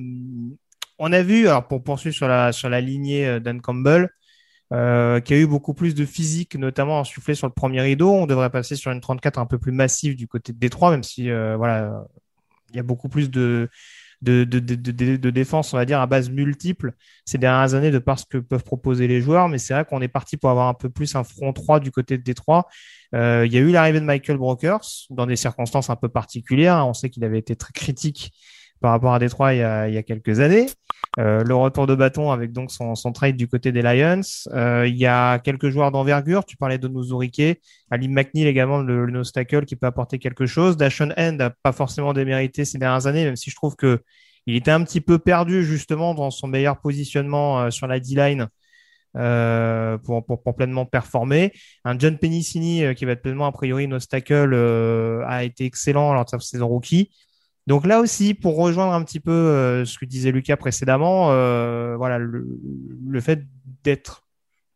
on 0.99 1.13
a 1.13 1.23
vu, 1.23 1.49
alors 1.49 1.67
pour 1.69 1.83
poursuivre 1.83 2.15
sur 2.15 2.29
la 2.29 2.53
sur 2.53 2.69
la 2.69 2.81
lignée 2.83 3.27
euh, 3.27 3.41
Dan 3.41 3.63
Campbell, 3.63 4.11
euh, 4.75 5.21
qui 5.21 5.33
a 5.35 5.39
eu 5.39 5.47
beaucoup 5.47 5.73
plus 5.73 5.95
de 5.95 6.05
physique, 6.05 6.55
notamment 6.57 7.01
insufflé 7.01 7.35
sur 7.35 7.47
le 7.47 7.55
premier 7.55 7.81
rideau. 7.81 8.13
On 8.13 8.27
devrait 8.27 8.51
passer 8.51 8.77
sur 8.77 8.91
une 8.91 9.01
34 9.01 9.39
un 9.39 9.47
peu 9.47 9.59
plus 9.59 9.73
massive 9.73 10.17
du 10.17 10.29
côté 10.29 10.53
de 10.53 10.59
Détroit, 10.59 10.91
même 10.91 11.03
si 11.03 11.31
voilà, 11.31 12.05
il 12.71 12.77
y 12.77 12.81
a 12.81 12.83
beaucoup 12.83 13.09
plus 13.09 13.31
de 13.31 13.71
de, 14.25 15.31
défense, 15.31 15.73
on 15.73 15.77
va 15.77 15.85
dire, 15.85 16.01
à 16.01 16.07
base 16.07 16.31
multiple 16.31 16.93
ces 17.25 17.39
dernières 17.39 17.75
années 17.75 17.91
de 17.91 17.99
par 17.99 18.19
ce 18.19 18.25
que 18.27 18.39
peuvent 18.39 18.65
proposer 18.65 19.07
les 19.07 19.21
joueurs. 19.21 19.49
Mais 19.49 19.59
c'est 19.59 19.75
vrai 19.75 19.85
qu'on 19.85 20.01
est 20.01 20.09
parti 20.09 20.37
pour 20.37 20.51
avoir 20.51 20.69
un 20.69 20.75
peu 20.75 20.89
plus 20.89 21.15
un 21.15 21.25
front 21.25 21.53
3 21.53 21.81
du 21.81 21.91
côté 21.91 22.19
de 22.19 22.23
Détroit. 22.23 22.67
Euh, 23.15 23.45
il 23.47 23.53
y 23.53 23.57
a 23.57 23.61
eu 23.61 23.71
l'arrivée 23.71 24.01
de 24.01 24.05
Michael 24.05 24.39
Brokers 24.39 25.07
dans 25.11 25.27
des 25.27 25.37
circonstances 25.37 25.91
un 25.91 25.97
peu 25.97 26.09
particulières. 26.09 26.87
On 26.87 26.95
sait 26.95 27.11
qu'il 27.11 27.25
avait 27.25 27.39
été 27.39 27.55
très 27.57 27.73
critique 27.73 28.33
par 28.81 28.91
rapport 28.91 29.15
à 29.15 29.19
Détroit 29.19 29.55
il 29.55 29.59
y 29.59 29.63
a, 29.63 29.89
il 29.89 29.95
y 29.95 29.99
a 29.99 30.03
quelques 30.03 30.41
années. 30.41 30.67
Euh, 31.21 31.45
le 31.45 31.55
retour 31.55 31.87
de 31.87 31.95
bâton 31.95 32.33
avec 32.33 32.53
donc 32.53 32.73
son, 32.73 32.95
son 32.95 33.13
trade 33.13 33.37
du 33.37 33.47
côté 33.47 33.71
des 33.71 33.83
Lions. 33.83 34.21
Euh, 34.53 34.87
il 34.87 34.97
y 34.97 35.07
a 35.07 35.39
quelques 35.39 35.71
joueurs 35.71 35.93
d'envergure. 35.93 36.45
Tu 36.45 36.57
parlais 36.57 36.79
de 36.79 36.89
Nozurike, 36.89 37.61
Ali 37.91 38.09
McNeil 38.09 38.47
également, 38.47 38.79
le, 38.79 39.07
le 39.07 39.65
qui 39.65 39.77
peut 39.77 39.87
apporter 39.87 40.19
quelque 40.19 40.47
chose. 40.47 40.77
Dashon 40.77 41.13
End 41.17 41.33
n'a 41.33 41.51
pas 41.51 41.73
forcément 41.73 42.13
démérité 42.13 42.65
ces 42.65 42.79
dernières 42.79 43.07
années, 43.07 43.25
même 43.25 43.37
si 43.37 43.51
je 43.51 43.57
trouve 43.57 43.77
que 43.77 44.03
il 44.47 44.57
était 44.57 44.73
un 44.73 44.85
petit 44.85 45.01
peu 45.01 45.19
perdu 45.19 45.65
justement 45.65 46.15
dans 46.15 46.31
son 46.31 46.49
meilleur 46.49 46.81
positionnement 46.81 47.61
euh, 47.61 47.71
sur 47.71 47.87
la 47.87 48.01
D-line. 48.01 48.49
Pour, 49.17 50.27
pour, 50.27 50.57
pleinement 50.57 50.87
performer. 50.87 51.53
Un 51.85 51.97
John 51.97 52.19
Penicini 52.19 52.83
euh, 52.83 52.95
qui 52.95 53.05
va 53.05 53.13
être 53.13 53.23
pleinement 53.23 53.47
a 53.47 53.53
priori 53.53 53.87
nose 53.87 54.09
tackle 54.09 54.53
a 55.25 55.45
été 55.45 55.67
excellent 55.67 56.13
lors 56.13 56.25
de 56.25 56.31
sa 56.31 56.41
saison 56.41 56.67
rookie. 56.67 57.13
Donc 57.67 57.87
là 57.87 58.01
aussi, 58.01 58.35
pour 58.35 58.57
rejoindre 58.57 58.93
un 58.93 59.03
petit 59.03 59.21
peu 59.21 59.31
euh, 59.31 59.85
ce 59.85 59.99
que 59.99 60.05
disait 60.05 60.33
Lucas 60.33 60.57
précédemment, 60.57 61.31
euh, 61.31 61.97
voilà, 61.97 62.19
le, 62.19 63.21
fait 63.21 63.45
d'être 63.85 64.27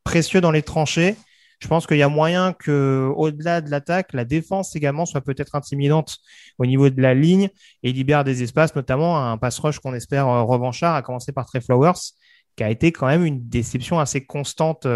précieux 0.04 0.40
dans 0.40 0.50
les 0.50 0.62
tranchées, 0.62 1.16
je 1.58 1.68
pense 1.68 1.86
qu'il 1.86 1.98
y 1.98 2.02
a 2.02 2.08
moyen 2.08 2.54
que, 2.54 3.12
au-delà 3.14 3.60
de 3.60 3.70
l'attaque, 3.70 4.14
la 4.14 4.24
défense 4.24 4.74
également 4.74 5.04
soit 5.04 5.20
peut-être 5.20 5.54
intimidante 5.54 6.18
au 6.56 6.64
niveau 6.64 6.88
de 6.88 7.02
la 7.02 7.14
ligne 7.14 7.50
et 7.82 7.92
libère 7.92 8.24
des 8.24 8.42
espaces, 8.42 8.74
notamment 8.74 9.18
un 9.18 9.36
pass 9.36 9.58
rush 9.58 9.80
qu'on 9.80 9.92
espère 9.92 10.26
euh, 10.26 10.42
revanchard, 10.42 10.94
à 10.94 11.02
commencer 11.02 11.32
par 11.32 11.44
Trey 11.44 11.60
Flowers, 11.60 12.14
qui 12.56 12.64
a 12.64 12.70
été 12.70 12.90
quand 12.90 13.06
même 13.06 13.24
une 13.24 13.48
déception 13.48 14.00
assez 14.00 14.24
constante 14.24 14.86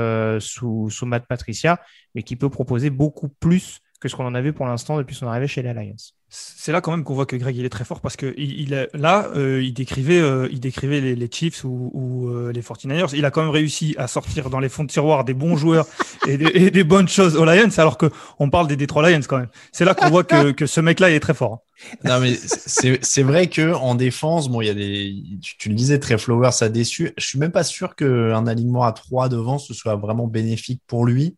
sous, 0.41 0.91
sous 0.91 1.07
Matt 1.07 1.27
Patricia, 1.29 1.79
mais 2.15 2.23
qui 2.23 2.37
peut 2.37 2.51
proposer 2.51 2.91
beaucoup 2.91 3.29
plus 3.29 3.82
que 4.03 4.09
ce 4.09 4.17
qu'on 4.17 4.27
en 4.27 4.35
a 4.35 4.41
vu 4.41 4.53
pour 4.53 4.67
l'instant 4.67 4.99
depuis 4.99 5.15
son 5.15 5.29
arrivée 5.29 5.47
chez 5.47 5.63
les 5.63 5.69
Alliance. 5.69 6.17
C'est 6.29 6.73
là 6.73 6.81
quand 6.81 6.91
même 6.91 7.05
qu'on 7.05 7.15
voit 7.15 7.25
que 7.25 7.37
Greg 7.37 7.57
il 7.57 7.65
est 7.65 7.69
très 7.69 7.85
fort 7.85 8.01
parce 8.01 8.17
que 8.17 8.35
il, 8.37 8.61
il 8.63 8.89
là 8.95 9.29
euh, 9.37 9.63
il 9.63 9.73
décrivait 9.73 10.19
euh, 10.19 10.49
il 10.51 10.59
décrivait 10.59 11.01
les, 11.01 11.15
les 11.15 11.29
Chiefs 11.31 11.63
ou, 11.63 11.91
ou 11.95 12.29
euh, 12.31 12.51
les 12.53 12.63
49ers 12.63 13.15
il 13.15 13.25
a 13.25 13.31
quand 13.31 13.43
même 13.43 13.51
réussi 13.51 13.95
à 13.99 14.09
sortir 14.09 14.51
dans 14.51 14.59
les 14.59 14.69
fonds 14.69 14.83
de 14.83 14.91
tiroir 14.91 15.25
des 15.25 15.35
bons 15.35 15.57
joueurs 15.57 15.87
et, 16.27 16.37
des, 16.37 16.47
et, 16.47 16.71
des, 16.73 16.83
bonnes 16.83 17.07
choses 17.07 17.37
aux 17.37 17.45
Lions 17.45 17.69
alors 17.77 17.97
que 17.97 18.07
on 18.41 18.51
parle 18.51 18.67
des 18.67 18.77
Detroit 18.77 19.09
Lions 19.09 19.21
quand 19.29 19.39
même. 19.39 19.51
C'est 19.71 19.85
là 19.85 19.95
qu'on 19.95 20.11
voit 20.11 20.25
que, 20.25 20.51
que 20.51 20.67
ce 20.67 20.81
mec 20.81 20.99
là 20.99 21.09
il 21.09 21.15
est 21.15 21.21
très 21.21 21.35
fort 21.35 21.63
hein. 21.95 21.99
non 22.03 22.19
mais 22.19 22.35
c'est 22.35 23.23
vrai 23.23 23.47
que 23.47 23.73
en 23.75 23.95
défense 23.95 24.49
bon 24.49 24.63
il 24.63 24.67
y 24.67 24.71
a 24.71 24.75
des 24.75 25.15
tu, 25.41 25.57
tu 25.59 25.69
le 25.69 25.77
disais 25.77 26.01
très 26.01 26.19
Flowers 26.19 26.51
ça 26.51 26.65
a 26.65 26.69
déçu. 26.71 27.13
Je 27.17 27.25
suis 27.25 27.39
même 27.39 27.53
pas 27.53 27.63
sûr 27.63 27.95
qu'un 27.95 28.49
alignement 28.49 28.83
à 28.83 28.93
3 28.93 29.29
devant 29.29 29.59
ce 29.59 29.75
soit 29.75 29.95
vraiment 29.95 30.27
bénéfique 30.27 30.83
pour 30.89 31.05
lui 31.05 31.37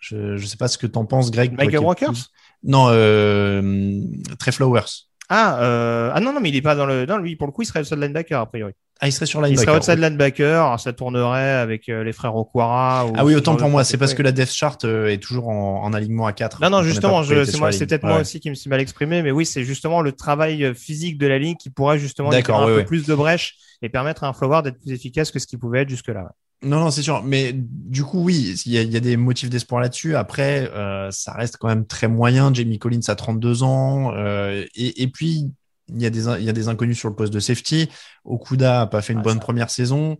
je 0.00 0.36
je 0.36 0.46
sais 0.46 0.56
pas 0.56 0.68
ce 0.68 0.78
que 0.78 0.86
t'en 0.86 1.04
penses 1.04 1.30
Greg 1.30 1.52
Michael 1.52 1.80
Walkers 1.80 2.30
non, 2.62 2.88
euh, 2.90 4.02
Trey 4.38 4.52
Flowers. 4.52 5.08
Ah, 5.30 5.62
euh, 5.62 6.10
ah 6.12 6.20
non, 6.20 6.32
non, 6.32 6.40
mais 6.40 6.48
il 6.48 6.56
est 6.56 6.62
pas 6.62 6.74
dans 6.74 6.86
le. 6.86 7.06
Non, 7.06 7.16
lui, 7.16 7.36
pour 7.36 7.46
le 7.46 7.52
coup, 7.52 7.62
il 7.62 7.66
serait 7.66 7.78
le 7.78 7.84
seul 7.84 8.00
linebacker, 8.00 8.38
a 8.38 8.46
priori. 8.46 8.72
Ah, 9.00 9.08
il 9.08 9.12
serait 9.12 9.26
sur 9.26 9.40
linebacker. 9.40 9.62
Il 9.62 9.66
serait 9.66 9.78
outside 9.78 9.98
linebacker, 9.98 10.66
alors 10.66 10.80
ça 10.80 10.92
tournerait 10.92 11.52
avec 11.52 11.88
euh, 11.88 12.04
les 12.04 12.12
frères 12.12 12.36
Okwara. 12.36 13.06
ah 13.16 13.24
oui, 13.24 13.34
autant 13.34 13.56
pour 13.56 13.70
moi, 13.70 13.82
c'est 13.82 13.96
parce 13.96 14.12
que 14.12 14.22
la 14.22 14.32
depth 14.32 14.52
chart 14.52 14.84
euh, 14.84 15.06
est 15.06 15.22
toujours 15.22 15.48
en, 15.48 15.84
en, 15.84 15.92
alignement 15.94 16.26
à 16.26 16.34
4. 16.34 16.60
Non, 16.60 16.68
non, 16.68 16.82
justement, 16.82 17.22
c'est 17.24 17.58
moi, 17.58 17.72
c'est 17.72 17.86
peut-être 17.86 18.04
moi 18.04 18.20
aussi 18.20 18.40
qui 18.40 18.50
me 18.50 18.54
suis 18.54 18.68
mal 18.68 18.80
exprimé, 18.80 19.22
mais 19.22 19.30
oui, 19.30 19.46
c'est 19.46 19.64
justement 19.64 20.02
le 20.02 20.12
travail 20.12 20.64
euh, 20.64 20.74
physique 20.74 21.16
de 21.16 21.26
la 21.26 21.38
ligne 21.38 21.56
qui 21.56 21.70
pourrait 21.70 21.98
justement 21.98 22.30
faire 22.30 22.54
un 22.56 22.66
peu 22.66 22.84
plus 22.84 23.06
de 23.06 23.14
brèche 23.14 23.56
et 23.80 23.88
permettre 23.88 24.24
à 24.24 24.28
un 24.28 24.34
Flower 24.34 24.60
d'être 24.62 24.78
plus 24.78 24.92
efficace 24.92 25.30
que 25.30 25.38
ce 25.38 25.46
qu'il 25.46 25.58
pouvait 25.58 25.80
être 25.80 25.88
jusque-là. 25.88 26.32
Non, 26.62 26.80
non, 26.80 26.90
c'est 26.90 27.02
sûr. 27.02 27.22
Mais 27.22 27.52
du 27.54 28.04
coup, 28.04 28.22
oui, 28.22 28.54
il 28.66 28.72
y 28.72 28.78
a, 28.78 28.82
y 28.82 28.96
a, 28.96 29.00
des 29.00 29.16
motifs 29.16 29.48
d'espoir 29.48 29.80
là-dessus. 29.80 30.14
Après, 30.14 30.70
euh, 30.74 31.10
ça 31.10 31.32
reste 31.32 31.56
quand 31.56 31.68
même 31.68 31.86
très 31.86 32.06
moyen. 32.06 32.52
Jamie 32.52 32.78
Collins 32.78 33.00
a 33.08 33.14
32 33.14 33.62
ans. 33.62 34.12
Euh, 34.14 34.66
et, 34.74 35.02
et, 35.02 35.08
puis, 35.08 35.50
il 35.88 36.02
y, 36.02 36.04
a 36.04 36.10
des, 36.10 36.26
il 36.38 36.44
y 36.44 36.50
a 36.50 36.52
des 36.52 36.68
inconnus 36.68 36.98
sur 36.98 37.08
le 37.08 37.14
poste 37.14 37.32
de 37.32 37.40
safety. 37.40 37.88
Okuda 38.24 38.82
a 38.82 38.86
pas 38.86 39.00
fait 39.00 39.14
une 39.14 39.22
bonne 39.22 39.40
première 39.40 39.70
saison. 39.70 40.18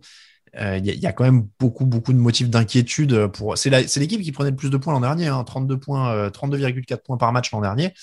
Euh, 0.59 0.77
il 0.77 0.85
y, 0.85 0.89
a, 0.89 0.93
y, 0.95 1.05
a 1.05 1.13
quand 1.13 1.23
même 1.23 1.47
beaucoup, 1.59 1.85
beaucoup 1.85 2.11
de 2.11 2.17
motifs 2.17 2.49
d'inquiétude. 2.49 3.27
pour. 3.27 3.55
C'est 3.55 3.69
l'équipe 3.69 4.21
qui 4.21 4.31
prenait 4.31 4.49
le 4.49 4.55
plus 4.55 4.71
de 4.71 4.77
points 4.77 4.93
l'an 4.93 5.01
dernier. 5.01 5.27
Hein, 5.27 5.43
32 5.43 5.77
points, 5.77 6.29
32,4 6.29 7.03
points 7.03 7.17
par 7.17 7.31
match 7.33 7.51
l'an 7.51 7.61
dernier. 7.61 7.93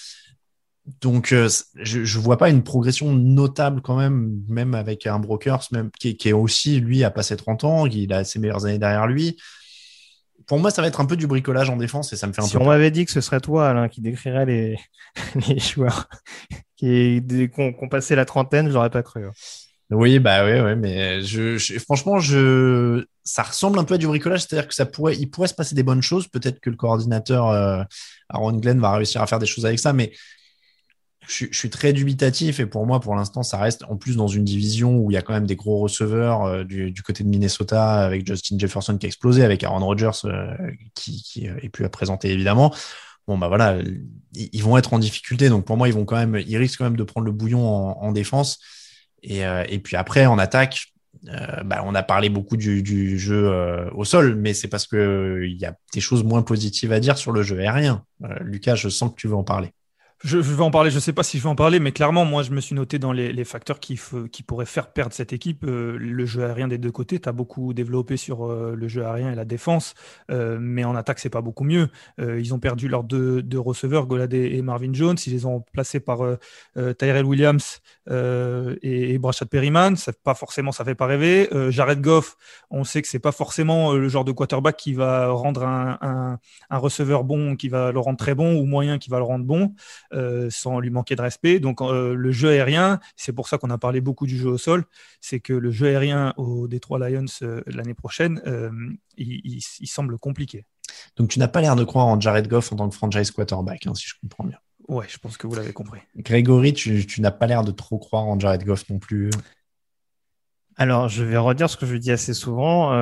Donc, 1.00 1.32
euh, 1.32 1.48
je 1.74 1.98
ne 2.00 2.22
vois 2.22 2.38
pas 2.38 2.48
une 2.48 2.62
progression 2.62 3.12
notable 3.12 3.82
quand 3.82 3.96
même, 3.96 4.42
même 4.48 4.74
avec 4.74 5.06
un 5.06 5.18
Brokers, 5.18 5.68
même, 5.72 5.90
qui, 5.98 6.16
qui, 6.16 6.30
est 6.30 6.32
aussi, 6.32 6.80
lui, 6.80 7.04
a 7.04 7.10
passé 7.10 7.36
30 7.36 7.64
ans, 7.64 7.86
il 7.86 8.12
a 8.12 8.24
ses 8.24 8.38
meilleures 8.38 8.64
années 8.64 8.78
derrière 8.78 9.06
lui. 9.06 9.36
Pour 10.46 10.58
moi, 10.58 10.70
ça 10.70 10.80
va 10.80 10.88
être 10.88 11.00
un 11.00 11.04
peu 11.04 11.16
du 11.16 11.26
bricolage 11.26 11.68
en 11.68 11.76
défense 11.76 12.12
et 12.12 12.16
ça 12.16 12.26
me 12.26 12.32
fait 12.32 12.40
un 12.40 12.44
si 12.46 12.52
peu. 12.52 12.58
Si 12.58 12.64
on 12.64 12.68
m'avait 12.68 12.90
dit 12.90 13.04
que 13.04 13.10
ce 13.10 13.20
serait 13.20 13.40
toi, 13.40 13.68
Alain, 13.68 13.88
qui 13.88 14.00
décrirait 14.00 14.46
les, 14.46 14.78
les 15.48 15.58
joueurs 15.58 16.08
qui, 16.76 17.22
qui 17.28 17.50
ont, 17.58 17.88
passé 17.88 18.14
la 18.14 18.24
trentaine, 18.24 18.68
je 18.68 18.72
n'aurais 18.72 18.90
pas 18.90 19.02
cru. 19.02 19.26
Hein. 19.26 19.32
Oui, 19.90 20.18
bah 20.18 20.44
oui, 20.44 20.60
ouais, 20.60 20.76
mais 20.76 21.22
je, 21.22 21.56
je, 21.56 21.78
franchement, 21.78 22.18
je, 22.18 23.06
ça 23.24 23.42
ressemble 23.42 23.78
un 23.78 23.84
peu 23.84 23.94
à 23.94 23.98
du 23.98 24.06
bricolage, 24.06 24.40
c'est-à-dire 24.40 24.68
que 24.68 24.74
ça 24.74 24.86
pourrait, 24.86 25.16
il 25.16 25.30
pourrait 25.30 25.48
se 25.48 25.54
passer 25.54 25.74
des 25.74 25.82
bonnes 25.82 26.02
choses. 26.02 26.28
Peut-être 26.28 26.60
que 26.60 26.70
le 26.70 26.76
coordinateur 26.76 27.48
euh, 27.48 27.82
Aaron 28.28 28.52
Glenn 28.52 28.80
va 28.80 28.92
réussir 28.92 29.22
à 29.22 29.26
faire 29.26 29.38
des 29.38 29.46
choses 29.46 29.64
avec 29.64 29.78
ça, 29.78 29.92
mais 29.92 30.12
je, 31.28 31.46
suis 31.52 31.70
très 31.70 31.92
dubitatif 31.92 32.58
et 32.58 32.66
pour 32.66 32.86
moi, 32.86 33.00
pour 33.00 33.14
l'instant, 33.14 33.42
ça 33.42 33.58
reste 33.58 33.84
en 33.88 33.96
plus 33.96 34.16
dans 34.16 34.28
une 34.28 34.44
division 34.44 34.96
où 34.96 35.10
il 35.10 35.14
y 35.14 35.16
a 35.16 35.22
quand 35.22 35.34
même 35.34 35.46
des 35.46 35.56
gros 35.56 35.78
receveurs 35.78 36.44
euh, 36.44 36.64
du, 36.64 37.02
côté 37.02 37.22
de 37.22 37.28
Minnesota 37.28 38.00
avec 38.00 38.26
Justin 38.26 38.58
Jefferson 38.58 38.96
qui 38.96 39.06
a 39.06 39.08
explosé, 39.08 39.44
avec 39.44 39.62
Aaron 39.62 39.84
Rodgers 39.84 40.10
euh, 40.24 40.56
qui, 40.94 41.22
qui 41.22 41.44
est 41.44 41.68
plus 41.68 41.84
à 41.84 41.90
présenter 41.90 42.30
évidemment. 42.32 42.74
Bon 43.26 43.36
bah 43.36 43.48
voilà, 43.48 43.76
ils, 44.32 44.62
vont 44.62 44.78
être 44.78 44.94
en 44.94 44.98
difficulté, 44.98 45.50
donc 45.50 45.66
pour 45.66 45.76
moi, 45.76 45.86
ils 45.86 45.92
vont 45.92 46.06
quand 46.06 46.16
même, 46.16 46.42
ils 46.46 46.56
risquent 46.56 46.78
quand 46.78 46.84
même 46.84 46.96
de 46.96 47.04
prendre 47.04 47.26
le 47.26 47.32
bouillon 47.32 47.68
en, 47.68 48.02
en 48.02 48.12
défense. 48.12 48.58
Et, 49.22 49.44
euh, 49.44 49.64
et, 49.68 49.80
puis 49.80 49.96
après, 49.96 50.24
en 50.24 50.38
attaque, 50.38 50.94
bah, 51.64 51.82
on 51.84 51.94
a 51.94 52.02
parlé 52.02 52.30
beaucoup 52.30 52.56
du, 52.56 52.82
du 52.82 53.18
jeu 53.18 53.52
au 53.92 54.04
sol, 54.04 54.34
mais 54.36 54.54
c'est 54.54 54.68
parce 54.68 54.86
que 54.86 55.42
il 55.44 55.58
y 55.58 55.66
a 55.66 55.74
des 55.92 56.00
choses 56.00 56.24
moins 56.24 56.42
positives 56.42 56.92
à 56.92 57.00
dire 57.00 57.18
sur 57.18 57.32
le 57.32 57.42
jeu 57.42 57.58
aérien. 57.58 58.04
Lucas, 58.40 58.76
je 58.76 58.88
sens 58.88 59.10
que 59.10 59.16
tu 59.16 59.26
veux 59.26 59.34
en 59.34 59.44
parler. 59.44 59.72
Je, 60.24 60.42
je, 60.42 60.52
vais 60.52 60.62
en 60.62 60.72
parler, 60.72 60.90
je 60.90 60.96
ne 60.96 61.00
sais 61.00 61.12
pas 61.12 61.22
si 61.22 61.38
je 61.38 61.44
vais 61.44 61.48
en 61.48 61.54
parler, 61.54 61.78
mais 61.78 61.92
clairement, 61.92 62.24
moi, 62.24 62.42
je 62.42 62.50
me 62.50 62.60
suis 62.60 62.74
noté 62.74 62.98
dans 62.98 63.12
les, 63.12 63.32
les 63.32 63.44
facteurs 63.44 63.78
qui, 63.78 64.00
qui, 64.32 64.42
pourraient 64.42 64.66
faire 64.66 64.92
perdre 64.92 65.12
cette 65.12 65.32
équipe. 65.32 65.62
Euh, 65.62 65.96
le 65.96 66.26
jeu 66.26 66.44
aérien 66.44 66.66
des 66.66 66.76
deux 66.78 66.90
côtés, 66.90 67.20
tu 67.20 67.28
as 67.28 67.32
beaucoup 67.32 67.72
développé 67.72 68.16
sur 68.16 68.44
euh, 68.44 68.74
le 68.76 68.88
jeu 68.88 69.06
aérien 69.06 69.30
et 69.30 69.36
la 69.36 69.44
défense, 69.44 69.94
euh, 70.32 70.58
mais 70.60 70.82
en 70.82 70.96
attaque, 70.96 71.20
c'est 71.20 71.30
pas 71.30 71.40
beaucoup 71.40 71.62
mieux. 71.62 71.88
ils 72.18 72.52
ont 72.52 72.58
perdu 72.58 72.88
leurs 72.88 73.04
deux, 73.04 73.42
deux, 73.42 73.60
receveurs, 73.60 74.06
Goladé 74.06 74.54
et 74.54 74.62
Marvin 74.62 74.92
Jones. 74.92 75.16
Ils 75.24 75.32
les 75.32 75.46
ont 75.46 75.64
placés 75.72 76.00
par 76.00 76.18
Tyrell 76.98 77.24
Williams 77.24 77.80
et, 78.10 79.14
et 79.14 79.18
Brashad 79.18 79.48
Perryman. 79.48 79.94
Ça, 79.94 80.12
pas 80.12 80.34
forcément, 80.34 80.72
ça 80.72 80.84
fait 80.84 80.94
pas 80.96 81.06
rêver. 81.06 81.48
Jared 81.70 82.00
Goff, 82.00 82.36
on 82.70 82.82
sait 82.82 83.02
que 83.02 83.08
c'est 83.08 83.18
pas 83.18 83.32
forcément 83.32 83.92
le 83.92 84.08
genre 84.08 84.24
de 84.24 84.32
quarterback 84.32 84.76
qui 84.76 84.94
va 84.94 85.28
rendre 85.28 85.64
un, 85.64 85.98
un, 86.00 86.38
un 86.70 86.78
receveur 86.78 87.24
bon, 87.24 87.56
qui 87.56 87.68
va 87.68 87.92
le 87.92 88.00
rendre 88.00 88.18
très 88.18 88.34
bon, 88.34 88.58
ou 88.58 88.64
moyen 88.64 88.98
qui 88.98 89.10
va 89.10 89.18
le 89.18 89.24
rendre 89.24 89.44
bon. 89.44 89.74
Euh, 90.14 90.48
sans 90.50 90.80
lui 90.80 90.88
manquer 90.88 91.16
de 91.16 91.20
respect. 91.20 91.60
Donc 91.60 91.82
euh, 91.82 92.14
le 92.14 92.32
jeu 92.32 92.48
aérien, 92.48 92.98
c'est 93.14 93.32
pour 93.32 93.46
ça 93.46 93.58
qu'on 93.58 93.68
a 93.68 93.76
parlé 93.76 94.00
beaucoup 94.00 94.26
du 94.26 94.38
jeu 94.38 94.48
au 94.48 94.56
sol, 94.56 94.86
c'est 95.20 95.38
que 95.38 95.52
le 95.52 95.70
jeu 95.70 95.88
aérien 95.88 96.32
au 96.38 96.66
Detroit 96.66 96.98
Lions 96.98 97.26
euh, 97.42 97.60
l'année 97.66 97.92
prochaine, 97.92 98.40
il, 99.18 99.60
semble 99.60 100.18
compliqué. 100.18 100.64
Donc 101.16 101.28
tu 101.28 101.38
n'as 101.38 101.48
pas 101.48 101.60
l'air 101.60 101.76
de 101.76 101.84
croire 101.84 102.06
en 102.06 102.18
Jared 102.18 102.48
Goff 102.48 102.72
en 102.72 102.76
tant 102.76 102.88
que 102.88 102.94
franchise 102.94 103.30
quarterback, 103.30 103.86
hein, 103.86 103.94
si 103.94 104.06
je 104.06 104.14
comprends 104.22 104.44
bien. 104.44 104.58
Ouais, 104.88 105.04
je 105.10 105.18
pense 105.18 105.36
que 105.36 105.46
vous 105.46 105.54
l'avez 105.54 105.74
compris. 105.74 106.00
Grégory, 106.16 106.72
tu, 106.72 107.04
n'as 107.18 107.30
pas 107.30 107.46
l'air 107.46 107.62
de 107.62 107.70
trop 107.70 107.98
croire 107.98 108.24
en 108.24 108.40
Jared 108.40 108.64
Goff 108.64 108.88
non 108.88 108.98
plus. 108.98 109.28
Alors, 110.76 111.10
je 111.10 111.22
vais 111.22 111.36
redire 111.36 111.68
ce 111.68 111.76
que 111.76 111.84
je 111.84 111.96
dis 111.96 112.12
assez 112.12 112.32
souvent. 112.32 112.92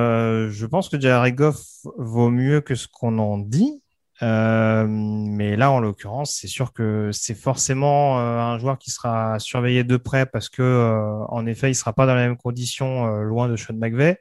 je 0.49 0.65
pense 0.65 0.89
que 0.89 0.99
Jared 0.99 1.35
Goff 1.35 1.85
vaut 1.97 2.29
mieux 2.29 2.59
que 2.59 2.75
ce 2.75 2.89
qu'on 2.89 3.17
en 3.19 3.37
dit. 3.37 3.81
Euh, 4.23 4.85
mais 4.87 5.55
là, 5.55 5.71
en 5.71 5.79
l'occurrence, 5.79 6.35
c'est 6.39 6.47
sûr 6.47 6.73
que 6.73 7.11
c'est 7.13 7.35
forcément 7.35 8.19
euh, 8.19 8.39
un 8.39 8.57
joueur 8.57 8.79
qui 8.79 8.89
sera 8.89 9.37
surveillé 9.39 9.83
de 9.83 9.97
près 9.97 10.25
parce 10.25 10.49
que, 10.49 10.61
euh, 10.63 11.25
en 11.29 11.45
effet, 11.45 11.69
il 11.69 11.75
sera 11.75 11.93
pas 11.93 12.05
dans 12.07 12.15
les 12.15 12.21
mêmes 12.21 12.37
conditions 12.37 13.07
loin 13.21 13.47
de 13.47 13.55
Sean 13.55 13.75
McVay. 13.75 14.17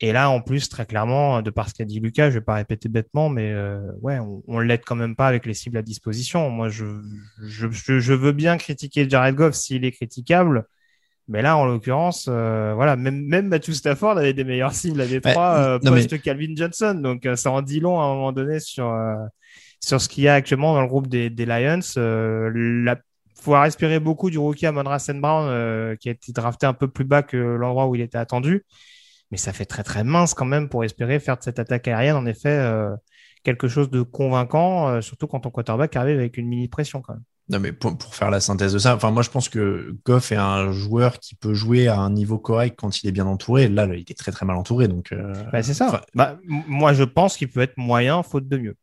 Et 0.00 0.12
là, 0.12 0.30
en 0.30 0.40
plus, 0.40 0.68
très 0.68 0.84
clairement, 0.84 1.42
de 1.42 1.50
par 1.50 1.68
ce 1.68 1.74
qu'a 1.74 1.84
dit 1.84 2.00
Lucas, 2.00 2.30
je 2.30 2.34
vais 2.38 2.44
pas 2.44 2.54
répéter 2.54 2.88
bêtement, 2.88 3.28
mais 3.28 3.54
ouais, 4.00 4.18
on, 4.18 4.42
on 4.48 4.58
l'aide 4.58 4.82
quand 4.84 4.96
même 4.96 5.14
pas 5.14 5.28
avec 5.28 5.46
les 5.46 5.54
cibles 5.54 5.76
à 5.76 5.82
disposition. 5.82 6.50
Moi, 6.50 6.68
je, 6.70 6.84
je, 7.40 7.68
je 7.70 8.12
veux 8.12 8.32
bien 8.32 8.56
critiquer 8.56 9.08
Jared 9.08 9.36
Goff 9.36 9.54
s'il 9.54 9.84
est 9.84 9.92
critiquable. 9.92 10.66
Mais 11.32 11.40
là, 11.40 11.56
en 11.56 11.64
l'occurrence, 11.64 12.26
euh, 12.28 12.74
voilà, 12.74 12.94
même, 12.94 13.24
même 13.24 13.48
Matthew 13.48 13.70
Stafford 13.70 14.18
avait 14.18 14.34
des 14.34 14.44
meilleurs 14.44 14.74
cibles 14.74 15.00
à 15.00 15.06
Détroit 15.06 15.54
euh, 15.54 15.78
post 15.78 16.20
Calvin 16.20 16.52
Johnson. 16.54 16.94
Donc, 17.02 17.24
euh, 17.24 17.36
ça 17.36 17.50
en 17.50 17.62
dit 17.62 17.80
long 17.80 17.98
à 17.98 18.04
un 18.04 18.14
moment 18.14 18.32
donné 18.32 18.60
sur, 18.60 18.92
euh, 18.92 19.14
sur 19.80 19.98
ce 19.98 20.10
qu'il 20.10 20.24
y 20.24 20.28
a 20.28 20.34
actuellement 20.34 20.74
dans 20.74 20.82
le 20.82 20.88
groupe 20.88 21.06
des, 21.06 21.30
des 21.30 21.46
Lions. 21.46 21.80
Il 21.96 22.96
faut 23.40 23.52
respirer 23.52 23.98
beaucoup 23.98 24.28
du 24.28 24.36
rookie 24.36 24.66
Amon 24.66 24.82
Rassen 24.82 25.22
Brown, 25.22 25.96
qui 25.96 26.10
a 26.10 26.12
été 26.12 26.32
drafté 26.32 26.66
un 26.66 26.74
peu 26.74 26.86
plus 26.86 27.06
bas 27.06 27.22
que 27.22 27.38
l'endroit 27.38 27.86
où 27.86 27.94
il 27.94 28.02
était 28.02 28.18
attendu. 28.18 28.66
Mais 29.30 29.38
ça 29.38 29.54
fait 29.54 29.64
très, 29.64 29.82
très 29.82 30.04
mince 30.04 30.34
quand 30.34 30.44
même 30.44 30.68
pour 30.68 30.84
espérer 30.84 31.18
faire 31.18 31.38
de 31.38 31.42
cette 31.42 31.58
attaque 31.58 31.88
aérienne, 31.88 32.16
en 32.16 32.26
effet, 32.26 32.62
quelque 33.42 33.68
chose 33.68 33.90
de 33.90 34.02
convaincant, 34.02 35.00
surtout 35.00 35.26
quand 35.26 35.40
ton 35.40 35.50
quarterback 35.50 35.96
arrive 35.96 36.18
avec 36.18 36.36
une 36.36 36.46
mini 36.46 36.68
pression 36.68 37.02
quand 37.02 37.14
même. 37.14 37.24
Non, 37.48 37.58
mais 37.60 37.72
pour, 37.72 37.96
pour, 37.98 38.14
faire 38.14 38.30
la 38.30 38.40
synthèse 38.40 38.72
de 38.72 38.78
ça, 38.78 38.94
enfin, 38.94 39.10
moi, 39.10 39.22
je 39.22 39.30
pense 39.30 39.48
que 39.48 39.96
Goff 40.06 40.32
est 40.32 40.36
un 40.36 40.70
joueur 40.72 41.18
qui 41.18 41.34
peut 41.34 41.54
jouer 41.54 41.88
à 41.88 41.98
un 41.98 42.10
niveau 42.10 42.38
correct 42.38 42.76
quand 42.78 43.02
il 43.02 43.08
est 43.08 43.12
bien 43.12 43.26
entouré. 43.26 43.68
Là, 43.68 43.86
là 43.86 43.94
il 43.94 44.04
est 44.08 44.18
très, 44.18 44.30
très 44.32 44.46
mal 44.46 44.56
entouré. 44.56 44.88
Donc, 44.88 45.12
euh... 45.12 45.34
bah, 45.52 45.62
c'est 45.62 45.74
ça. 45.74 46.02
Bah, 46.14 46.38
moi, 46.46 46.92
je 46.92 47.02
pense 47.02 47.36
qu'il 47.36 47.48
peut 47.48 47.60
être 47.60 47.76
moyen, 47.76 48.22
faute 48.22 48.48
de 48.48 48.56
mieux. 48.56 48.76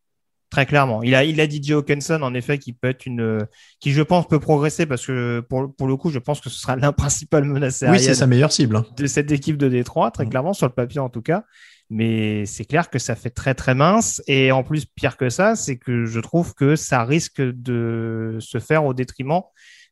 Très 0.50 0.66
clairement. 0.66 1.04
Il 1.04 1.16
a, 1.16 1.24
il 1.24 1.40
a 1.40 1.48
dit 1.48 1.62
Joe 1.64 1.80
Hawkinson, 1.80 2.22
en 2.22 2.34
effet, 2.34 2.58
qui 2.58 2.74
peut 2.74 2.90
être 2.90 3.06
une, 3.06 3.46
qui, 3.80 3.92
je 3.92 4.02
pense, 4.02 4.28
peut 4.28 4.40
progresser 4.40 4.86
parce 4.86 5.06
que 5.06 5.42
pour, 5.48 5.74
pour 5.76 5.88
le 5.88 5.96
coup, 5.96 6.10
je 6.10 6.20
pense 6.20 6.42
que 6.42 6.50
ce 6.50 6.60
sera 6.60 6.76
la 6.76 6.92
principale 6.92 7.46
menace 7.46 7.84
Oui, 7.88 8.00
c'est 8.00 8.14
sa 8.14 8.28
meilleure 8.28 8.52
cible. 8.52 8.76
Hein. 8.76 8.86
De 8.98 9.08
cette 9.08 9.32
équipe 9.32 9.58
de 9.58 9.70
Détroit, 9.70 10.12
très 10.12 10.26
mmh. 10.26 10.30
clairement, 10.30 10.54
sur 10.54 10.68
le 10.68 10.74
papier 10.74 11.00
en 11.00 11.10
tout 11.10 11.22
cas. 11.22 11.46
Mais 11.90 12.46
c'est 12.46 12.66
clair 12.66 12.90
que 12.90 13.00
ça 13.00 13.16
fait 13.16 13.32
très 13.32 13.56
très 13.56 13.74
mince. 13.74 14.22
Et 14.28 14.52
en 14.52 14.64
plus, 14.64 14.86
pire 14.86 15.18
que 15.18 15.30
ça, 15.30 15.56
c'est 15.56 15.78
que 15.78 16.06
je 16.06 16.20
trouve 16.20 16.54
que 16.54 16.76
ça 16.76 17.04
risque 17.04 17.42
de 17.42 18.38
se 18.40 18.60
faire 18.60 18.86
au 18.86 18.94
détriment 18.94 19.42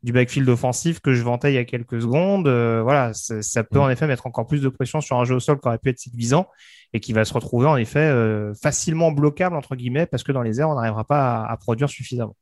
du 0.03 0.11
backfield 0.11 0.47
offensif 0.47 0.99
que 0.99 1.13
je 1.13 1.23
vantais 1.23 1.51
il 1.51 1.55
y 1.55 1.59
a 1.59 1.65
quelques 1.65 2.01
secondes. 2.01 2.47
Euh, 2.47 2.81
voilà, 2.83 3.13
ça 3.13 3.63
peut 3.63 3.79
mm. 3.79 3.81
en 3.81 3.89
effet 3.89 4.07
mettre 4.07 4.27
encore 4.27 4.45
plus 4.45 4.61
de 4.61 4.69
pression 4.69 5.01
sur 5.01 5.17
un 5.17 5.25
jeu 5.25 5.35
au 5.35 5.39
sol 5.39 5.59
qui 5.59 5.67
aurait 5.67 5.79
pu 5.79 5.89
être 5.89 5.99
séduisant 5.99 6.47
et 6.93 6.99
qui 6.99 7.13
va 7.13 7.25
se 7.25 7.33
retrouver 7.33 7.67
en 7.67 7.77
effet 7.77 7.99
euh, 7.99 8.53
facilement 8.53 9.11
bloquable 9.11 9.55
entre 9.55 9.75
guillemets 9.75 10.05
parce 10.05 10.23
que 10.23 10.31
dans 10.31 10.43
les 10.43 10.59
airs, 10.61 10.69
on 10.69 10.75
n'arrivera 10.75 11.03
pas 11.03 11.41
à, 11.41 11.51
à, 11.51 11.57
produire 11.57 11.89
suffisamment. 11.89 12.35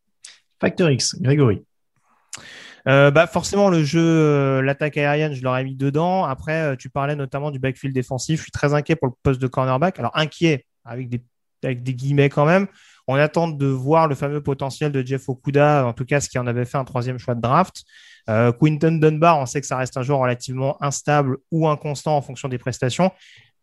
Factor 0.60 0.90
X, 0.90 1.16
Grégory. 1.22 1.64
Euh, 2.88 3.10
bah 3.10 3.26
forcément 3.26 3.70
le 3.70 3.84
jeu, 3.84 4.00
euh, 4.02 4.62
l'attaque 4.62 4.98
aérienne, 4.98 5.34
je 5.34 5.44
l'aurais 5.44 5.64
mis 5.64 5.76
dedans. 5.76 6.24
Après, 6.24 6.62
euh, 6.62 6.76
tu 6.76 6.90
parlais 6.90 7.16
notamment 7.16 7.52
du 7.52 7.60
backfield 7.60 7.96
défensif. 7.96 8.38
Je 8.38 8.44
suis 8.44 8.52
très 8.52 8.74
inquiet 8.74 8.96
pour 8.96 9.08
le 9.08 9.14
poste 9.24 9.42
de 9.42 9.48
cornerback. 9.48 9.98
Alors 10.00 10.12
inquiet 10.16 10.66
avec 10.84 11.10
des 11.10 11.24
avec 11.64 11.84
des 11.84 11.96
guillemets 11.96 12.30
quand 12.30 12.46
même. 12.46 12.68
On 13.08 13.16
attend 13.16 13.48
de 13.48 13.66
voir 13.66 14.08
le 14.08 14.16
fameux 14.16 14.42
potentiel 14.42 14.92
de 14.92 15.06
Jeff 15.06 15.30
Okuda, 15.30 15.86
en 15.86 15.94
tout 15.94 16.06
cas 16.06 16.20
ce 16.20 16.30
qui 16.30 16.40
en 16.40 16.48
avait 16.48 16.66
fait 16.66 16.78
un 16.78 16.86
troisième 16.86 17.18
choix 17.18 17.36
de 17.36 17.42
draft. 17.42 17.84
Euh, 18.30 18.52
Quinton 18.52 18.94
Dunbar, 18.94 19.40
on 19.40 19.46
sait 19.46 19.62
que 19.62 19.68
ça 19.68 19.78
reste 19.78 19.98
un 19.98 20.02
joueur 20.02 20.20
relativement 20.20 20.82
instable 20.84 21.38
ou 21.52 21.68
inconstant 21.68 22.18
en 22.18 22.22
fonction 22.22 22.50
des 22.50 22.58
prestations. 22.58 23.12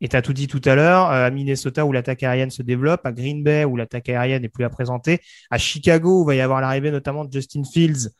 Et 0.00 0.08
tu 0.08 0.16
as 0.16 0.22
tout 0.22 0.32
dit 0.32 0.48
tout 0.48 0.60
à 0.64 0.74
l'heure, 0.74 1.06
à 1.06 1.30
Minnesota 1.30 1.84
où 1.84 1.92
l'attaque 1.92 2.24
aérienne 2.24 2.50
se 2.50 2.62
développe, 2.62 3.06
à 3.06 3.12
Green 3.12 3.44
Bay 3.44 3.64
où 3.64 3.76
l'attaque 3.76 4.08
aérienne 4.08 4.42
n'est 4.42 4.48
plus 4.48 4.64
à 4.64 4.70
présenter, 4.70 5.20
à 5.50 5.58
Chicago 5.58 6.22
où 6.22 6.24
va 6.24 6.34
y 6.34 6.40
avoir 6.40 6.60
l'arrivée 6.60 6.90
notamment 6.90 7.24
de 7.24 7.32
Justin 7.32 7.62
Fields 7.64 8.10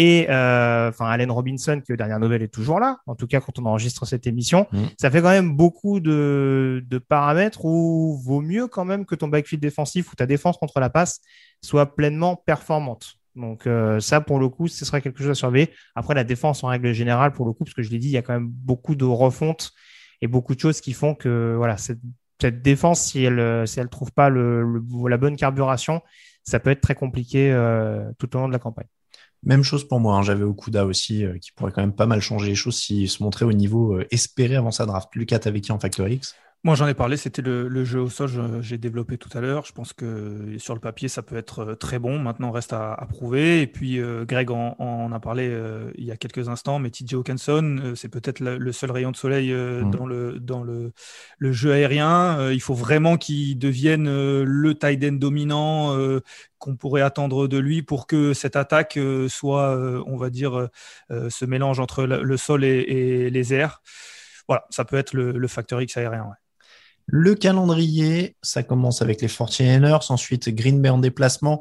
et 0.00 0.30
euh, 0.30 0.90
enfin 0.90 1.06
Allen 1.06 1.28
Robinson 1.32 1.82
qui 1.84 1.92
aux 1.92 1.96
dernières 1.96 2.20
nouvelles 2.20 2.44
est 2.44 2.54
toujours 2.54 2.78
là, 2.78 2.98
en 3.06 3.16
tout 3.16 3.26
cas 3.26 3.40
quand 3.40 3.58
on 3.58 3.66
enregistre 3.66 4.06
cette 4.06 4.28
émission, 4.28 4.68
mm. 4.70 4.84
ça 4.96 5.10
fait 5.10 5.20
quand 5.20 5.30
même 5.30 5.56
beaucoup 5.56 5.98
de, 5.98 6.84
de, 6.86 6.98
paramètres 6.98 7.64
où 7.64 8.16
vaut 8.24 8.40
mieux 8.40 8.68
quand 8.68 8.84
même 8.84 9.04
que 9.04 9.16
ton 9.16 9.26
backfield 9.26 9.60
défensif 9.60 10.12
ou 10.12 10.14
ta 10.14 10.24
défense 10.24 10.56
contre 10.56 10.78
la 10.78 10.88
passe 10.88 11.20
soit 11.64 11.96
pleinement 11.96 12.36
performante. 12.36 13.16
Donc 13.34 13.66
euh, 13.66 13.98
ça 13.98 14.20
pour 14.20 14.38
le 14.38 14.48
coup, 14.48 14.68
ce 14.68 14.84
serait 14.84 15.02
quelque 15.02 15.18
chose 15.18 15.30
à 15.30 15.34
surveiller. 15.34 15.70
Après 15.96 16.14
la 16.14 16.22
défense 16.22 16.62
en 16.62 16.68
règle 16.68 16.92
générale 16.92 17.32
pour 17.32 17.44
le 17.44 17.52
coup, 17.52 17.64
parce 17.64 17.74
que 17.74 17.82
je 17.82 17.90
l'ai 17.90 17.98
dit, 17.98 18.06
il 18.06 18.12
y 18.12 18.18
a 18.18 18.22
quand 18.22 18.34
même 18.34 18.48
beaucoup 18.48 18.94
de 18.94 19.04
refonte 19.04 19.72
et 20.20 20.28
beaucoup 20.28 20.54
de 20.54 20.60
choses 20.60 20.80
qui 20.80 20.92
font 20.92 21.16
que 21.16 21.54
voilà 21.56 21.76
cette, 21.76 21.98
cette 22.40 22.62
défense, 22.62 23.00
si 23.00 23.24
elle 23.24 23.66
si 23.66 23.80
elle 23.80 23.88
trouve 23.88 24.12
pas 24.12 24.28
le, 24.28 24.62
le, 24.62 25.08
la 25.08 25.16
bonne 25.16 25.34
carburation, 25.34 26.02
ça 26.44 26.60
peut 26.60 26.70
être 26.70 26.82
très 26.82 26.94
compliqué 26.94 27.50
euh, 27.50 28.12
tout 28.16 28.36
au 28.36 28.38
long 28.38 28.46
de 28.46 28.52
la 28.52 28.60
campagne. 28.60 28.86
Même 29.44 29.62
chose 29.62 29.86
pour 29.86 30.00
moi, 30.00 30.16
hein. 30.16 30.22
j'avais 30.22 30.42
Okuda 30.42 30.84
aussi, 30.84 31.24
euh, 31.24 31.38
qui 31.38 31.52
pourrait 31.52 31.72
quand 31.72 31.80
même 31.80 31.94
pas 31.94 32.06
mal 32.06 32.20
changer 32.20 32.48
les 32.48 32.54
choses 32.54 32.76
s'il 32.76 33.08
se 33.08 33.22
montrait 33.22 33.44
au 33.44 33.52
niveau 33.52 33.94
euh, 33.94 34.06
espéré 34.10 34.56
avant 34.56 34.70
sa 34.70 34.84
draft. 34.86 35.08
Lucas, 35.14 35.38
t'avais 35.38 35.60
qui 35.60 35.72
en 35.72 35.78
Factor 35.78 36.08
X? 36.08 36.34
Moi, 36.64 36.74
j'en 36.74 36.88
ai 36.88 36.94
parlé, 36.94 37.16
c'était 37.16 37.40
le, 37.40 37.68
le, 37.68 37.84
jeu 37.84 38.00
au 38.00 38.08
sol, 38.10 38.30
j'ai 38.62 38.78
développé 38.78 39.16
tout 39.16 39.30
à 39.38 39.40
l'heure. 39.40 39.64
Je 39.64 39.72
pense 39.72 39.92
que 39.92 40.58
sur 40.58 40.74
le 40.74 40.80
papier, 40.80 41.06
ça 41.06 41.22
peut 41.22 41.36
être 41.36 41.60
euh, 41.60 41.74
très 41.76 42.00
bon. 42.00 42.18
Maintenant, 42.18 42.50
reste 42.50 42.72
à, 42.72 42.94
à 42.94 43.06
prouver. 43.06 43.62
Et 43.62 43.68
puis, 43.68 44.00
euh, 44.00 44.24
Greg 44.24 44.50
en, 44.50 44.74
en, 44.80 45.12
a 45.12 45.20
parlé 45.20 45.48
euh, 45.48 45.92
il 45.96 46.04
y 46.04 46.10
a 46.10 46.16
quelques 46.16 46.48
instants, 46.48 46.80
mais 46.80 46.90
TJ 46.90 47.14
Hawkinson, 47.14 47.78
euh, 47.84 47.94
c'est 47.94 48.08
peut-être 48.08 48.40
le, 48.40 48.58
le, 48.58 48.72
seul 48.72 48.90
rayon 48.90 49.12
de 49.12 49.16
soleil 49.16 49.52
mmh. 49.52 49.90
dans, 49.92 50.04
le, 50.04 50.40
dans 50.40 50.64
le, 50.64 50.92
le 51.38 51.52
jeu 51.52 51.72
aérien. 51.72 52.50
il 52.50 52.60
faut 52.60 52.74
vraiment 52.74 53.16
qu'il 53.16 53.56
devienne 53.56 54.08
le 54.42 54.74
tight 54.74 55.04
end 55.04 55.12
dominant 55.12 55.96
qu'on 56.58 56.76
pourrait 56.76 57.02
attendre 57.02 57.46
de 57.46 57.58
lui 57.58 57.82
pour 57.82 58.06
que 58.06 58.34
cette 58.34 58.56
attaque 58.56 58.98
soit, 59.28 59.76
on 60.06 60.16
va 60.16 60.30
dire, 60.30 60.68
ce 61.10 61.44
mélange 61.44 61.80
entre 61.80 62.04
le, 62.04 62.36
sol 62.36 62.64
et, 62.64 62.80
et, 62.80 63.30
les 63.30 63.54
airs. 63.54 63.82
Voilà, 64.48 64.66
ça 64.70 64.84
peut 64.84 64.96
être 64.96 65.12
le, 65.12 65.32
le 65.32 65.48
facteur 65.48 65.80
X 65.80 65.96
aérien. 65.96 66.24
Ouais. 66.24 66.47
Le 67.10 67.34
calendrier, 67.34 68.36
ça 68.42 68.62
commence 68.62 69.00
avec 69.00 69.22
les 69.22 69.28
49ers, 69.28 70.12
ensuite 70.12 70.50
Green 70.50 70.82
Bay 70.82 70.90
en 70.90 70.98
déplacement, 70.98 71.58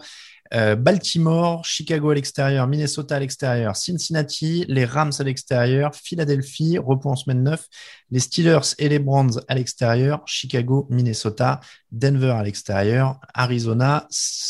euh, 0.54 0.76
Baltimore, 0.76 1.64
Chicago 1.64 2.10
à 2.10 2.16
l'extérieur, 2.16 2.68
Minnesota 2.68 3.16
à 3.16 3.20
l'extérieur, 3.20 3.78
Cincinnati, 3.78 4.66
les 4.68 4.84
Rams 4.84 5.14
à 5.18 5.24
l'extérieur, 5.24 5.96
Philadelphie, 5.96 6.78
repos 6.78 7.10
en 7.10 7.16
semaine 7.16 7.44
9, 7.44 7.66
les 8.12 8.20
Steelers 8.20 8.76
et 8.78 8.90
les 8.90 9.00
Browns 9.00 9.40
à 9.48 9.56
l'extérieur, 9.56 10.22
Chicago, 10.26 10.86
Minnesota, 10.90 11.62
Denver 11.92 12.32
à 12.32 12.44
l'extérieur, 12.44 13.18
Arizona, 13.34 14.06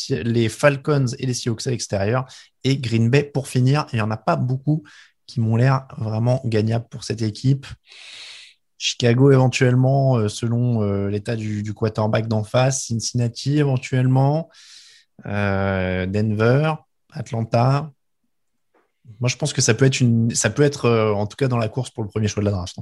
les 0.10 0.49
Falcons 0.49 1.05
et 1.19 1.27
les 1.27 1.36
Seahawks 1.36 1.67
à 1.67 1.69
l'extérieur 1.69 2.25
et 2.63 2.77
Green 2.77 3.12
Bay 3.12 3.21
pour 3.21 3.47
finir. 3.47 3.86
Il 3.93 3.97
n'y 3.97 4.01
en 4.01 4.10
a 4.10 4.17
pas 4.17 4.36
beaucoup 4.36 4.83
qui 5.27 5.41
m'ont 5.41 5.57
l'air 5.57 5.88
vraiment 5.97 6.41
gagnables 6.43 6.88
pour 6.89 7.03
cette 7.03 7.21
équipe. 7.21 7.67
Chicago 8.78 9.32
éventuellement, 9.32 10.18
euh, 10.18 10.28
selon 10.28 10.84
euh, 10.84 11.10
l'état 11.10 11.36
du, 11.36 11.74
quarterback 11.74 12.28
d'en 12.28 12.44
face, 12.44 12.86
Cincinnati 12.86 13.58
éventuellement, 13.58 14.50
euh, 15.26 16.06
Denver, 16.06 16.74
Atlanta. 17.12 17.92
Moi, 19.20 19.30
je 19.30 19.38
pense 19.38 19.54
que 19.54 19.62
ça 19.62 19.74
peut 19.74 19.86
être 19.86 20.00
une, 20.00 20.30
ça 20.32 20.50
peut 20.50 20.63
être 20.63 20.90
en 20.90 21.26
tout 21.28 21.38
cas 21.38 21.48
dans 21.48 21.58
la 21.58 21.70
course 21.70 21.90
pour 21.90 22.04
le 22.04 22.10
premier 22.10 22.28
choix 22.28 22.42
de 22.42 22.46
la 22.46 22.52
draft. 22.52 22.78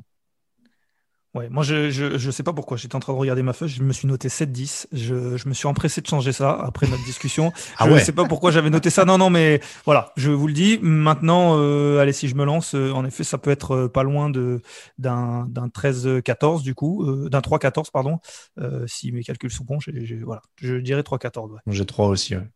Ouais, 1.35 1.49
moi 1.49 1.63
je, 1.63 1.89
je, 1.91 2.17
je 2.17 2.31
sais 2.31 2.43
pas 2.43 2.53
pourquoi, 2.53 2.77
j'étais 2.77 2.95
en 2.95 3.01
train 3.01 3.11
de 3.11 3.17
regarder 3.17 3.43
ma 3.43 3.51
feuille, 3.51 3.67
je 3.67 3.83
me 3.83 3.91
suis 3.91 4.07
noté 4.07 4.29
7-10, 4.29 4.87
je, 4.93 5.35
je 5.35 5.49
me 5.49 5.53
suis 5.53 5.67
empressé 5.67 5.99
de 5.99 6.07
changer 6.07 6.31
ça 6.31 6.51
après 6.51 6.87
notre 6.87 7.03
discussion. 7.03 7.51
Ah 7.77 7.83
je 7.85 7.89
ne 7.89 7.95
ouais. 7.95 8.03
sais 8.05 8.13
pas 8.13 8.23
pourquoi 8.23 8.51
j'avais 8.51 8.69
noté 8.69 8.89
ça, 8.89 9.03
non, 9.03 9.17
non, 9.17 9.29
mais 9.29 9.59
voilà, 9.83 10.13
je 10.15 10.31
vous 10.31 10.47
le 10.47 10.53
dis, 10.53 10.79
maintenant, 10.81 11.57
euh, 11.59 11.99
allez, 11.99 12.13
si 12.13 12.29
je 12.29 12.35
me 12.35 12.45
lance, 12.45 12.73
euh, 12.73 12.91
en 12.91 13.03
effet, 13.03 13.25
ça 13.25 13.37
peut 13.37 13.51
être 13.51 13.71
euh, 13.75 13.87
pas 13.89 14.03
loin 14.03 14.29
de 14.29 14.61
d'un 14.97 15.45
d'un 15.49 15.67
13-14 15.67 16.63
du 16.63 16.73
coup, 16.73 17.03
euh, 17.03 17.27
d'un 17.27 17.41
3-14, 17.41 17.91
pardon, 17.91 18.19
euh, 18.59 18.87
si 18.87 19.11
mes 19.11 19.23
calculs 19.23 19.51
sont 19.51 19.65
bons, 19.65 19.79
j'ai- 19.81 20.15
voilà, 20.23 20.41
je 20.61 20.75
dirais 20.75 21.03
3-14, 21.03 21.51
ouais. 21.51 21.59
J'ai 21.67 21.85
trois 21.85 22.07
aussi, 22.07 22.35
ouais. 22.37 22.47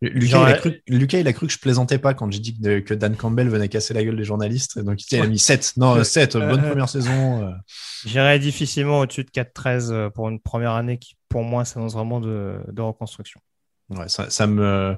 Lucas, 0.00 0.42
il 0.48 0.52
a 0.52 0.58
cru, 0.58 0.82
Lucas, 0.86 1.18
il 1.18 1.26
a 1.26 1.32
cru 1.32 1.46
que 1.48 1.52
je 1.52 1.58
plaisantais 1.58 1.98
pas 1.98 2.14
quand 2.14 2.30
j'ai 2.30 2.38
dit 2.38 2.56
que, 2.60 2.78
que 2.80 2.94
Dan 2.94 3.16
Campbell 3.16 3.48
venait 3.48 3.68
casser 3.68 3.94
la 3.94 4.04
gueule 4.04 4.16
des 4.16 4.24
journalistes. 4.24 4.78
Donc, 4.78 5.02
il 5.10 5.20
a 5.20 5.26
mis 5.26 5.38
7. 5.40 5.72
Non, 5.76 5.92
Ouais. 5.96 6.04
7. 6.04 6.34
Bonne 6.36 6.60
Euh, 6.64 6.68
première 6.68 6.88
saison. 6.88 7.42
euh. 7.48 7.50
J'irais 8.06 8.38
difficilement 8.38 9.00
au-dessus 9.00 9.24
de 9.24 9.30
4-13 9.30 9.90
euh, 9.90 10.08
pour 10.10 10.28
une 10.28 10.38
première 10.40 10.72
année 10.72 10.98
qui, 10.98 11.16
pour 11.28 11.42
moi, 11.42 11.64
s'annonce 11.64 11.94
vraiment 11.94 12.20
de, 12.20 12.58
de 12.70 12.80
reconstruction. 12.82 13.40
Ouais, 13.90 14.08
ça, 14.08 14.30
ça 14.30 14.46
me. 14.46 14.96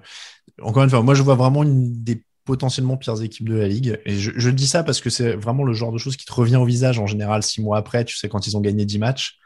Encore 0.61 0.83
une 0.85 0.91
fois, 0.91 1.03
moi, 1.03 1.15
je 1.15 1.23
vois 1.23 1.35
vraiment 1.37 1.63
une 1.63 2.03
des 2.05 2.23
potentiellement 2.45 2.97
pires 2.97 3.23
équipes 3.23 3.49
de 3.49 3.55
la 3.55 3.69
ligue. 3.69 3.99
Et 4.05 4.17
je, 4.19 4.33
je 4.35 4.51
dis 4.51 4.67
ça 4.67 4.83
parce 4.83 5.01
que 5.01 5.09
c'est 5.09 5.33
vraiment 5.35 5.63
le 5.65 5.73
genre 5.73 5.93
de 5.93 5.99
choses 5.99 6.17
qui 6.17 6.27
te 6.27 6.33
revient 6.33 6.57
au 6.57 6.65
visage 6.65 6.99
en 6.99 7.07
général 7.07 7.43
six 7.43 7.63
mois 7.63 7.79
après, 7.79 8.05
tu 8.05 8.17
sais, 8.19 8.29
quand 8.29 8.47
ils 8.47 8.57
ont 8.57 8.61
gagné 8.61 8.85
10 8.85 8.99
matchs. 8.99 9.39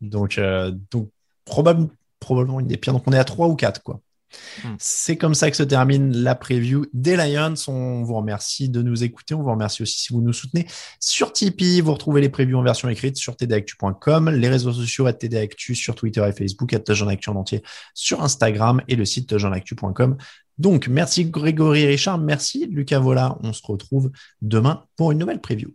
Donc, 0.00 0.38
euh, 0.38 0.72
donc 0.90 1.10
probable- 1.44 1.88
probablement 2.18 2.58
une 2.60 2.66
des 2.66 2.76
pires. 2.76 2.92
Donc, 2.94 3.04
on 3.06 3.12
est 3.12 3.18
à 3.18 3.24
3 3.24 3.48
ou 3.48 3.54
4, 3.54 3.82
quoi. 3.82 4.00
Hmm. 4.64 4.74
C'est 4.78 5.16
comme 5.16 5.34
ça 5.34 5.50
que 5.50 5.56
se 5.56 5.62
termine 5.62 6.16
la 6.16 6.34
preview 6.34 6.86
des 6.92 7.16
Lions. 7.16 7.54
On 7.68 8.02
vous 8.02 8.14
remercie 8.14 8.68
de 8.68 8.82
nous 8.82 9.04
écouter. 9.04 9.34
On 9.34 9.42
vous 9.42 9.50
remercie 9.50 9.82
aussi 9.82 9.98
si 9.98 10.12
vous 10.12 10.20
nous 10.20 10.32
soutenez 10.32 10.66
sur 11.00 11.32
Tipeee. 11.32 11.80
Vous 11.80 11.92
retrouvez 11.92 12.20
les 12.20 12.28
previews 12.28 12.58
en 12.58 12.62
version 12.62 12.88
écrite 12.88 13.16
sur 13.16 13.36
tdactu.com, 13.36 14.30
les 14.30 14.48
réseaux 14.48 14.72
sociaux 14.72 15.06
à 15.06 15.12
tdactu 15.12 15.74
sur 15.74 15.94
Twitter 15.94 16.24
et 16.28 16.32
Facebook, 16.32 16.72
à 16.74 16.78
Actu 17.08 17.30
en 17.30 17.36
entier 17.36 17.62
sur 17.94 18.22
Instagram 18.22 18.82
et 18.88 18.96
le 18.96 19.04
site 19.04 19.36
jeanactu.com. 19.36 20.16
Donc, 20.58 20.88
merci 20.88 21.26
Grégory 21.26 21.86
Richard. 21.86 22.18
Merci 22.18 22.66
Lucas 22.66 22.98
Vola. 22.98 23.36
On 23.42 23.52
se 23.52 23.62
retrouve 23.64 24.10
demain 24.40 24.84
pour 24.96 25.12
une 25.12 25.18
nouvelle 25.18 25.40
preview. 25.40 25.74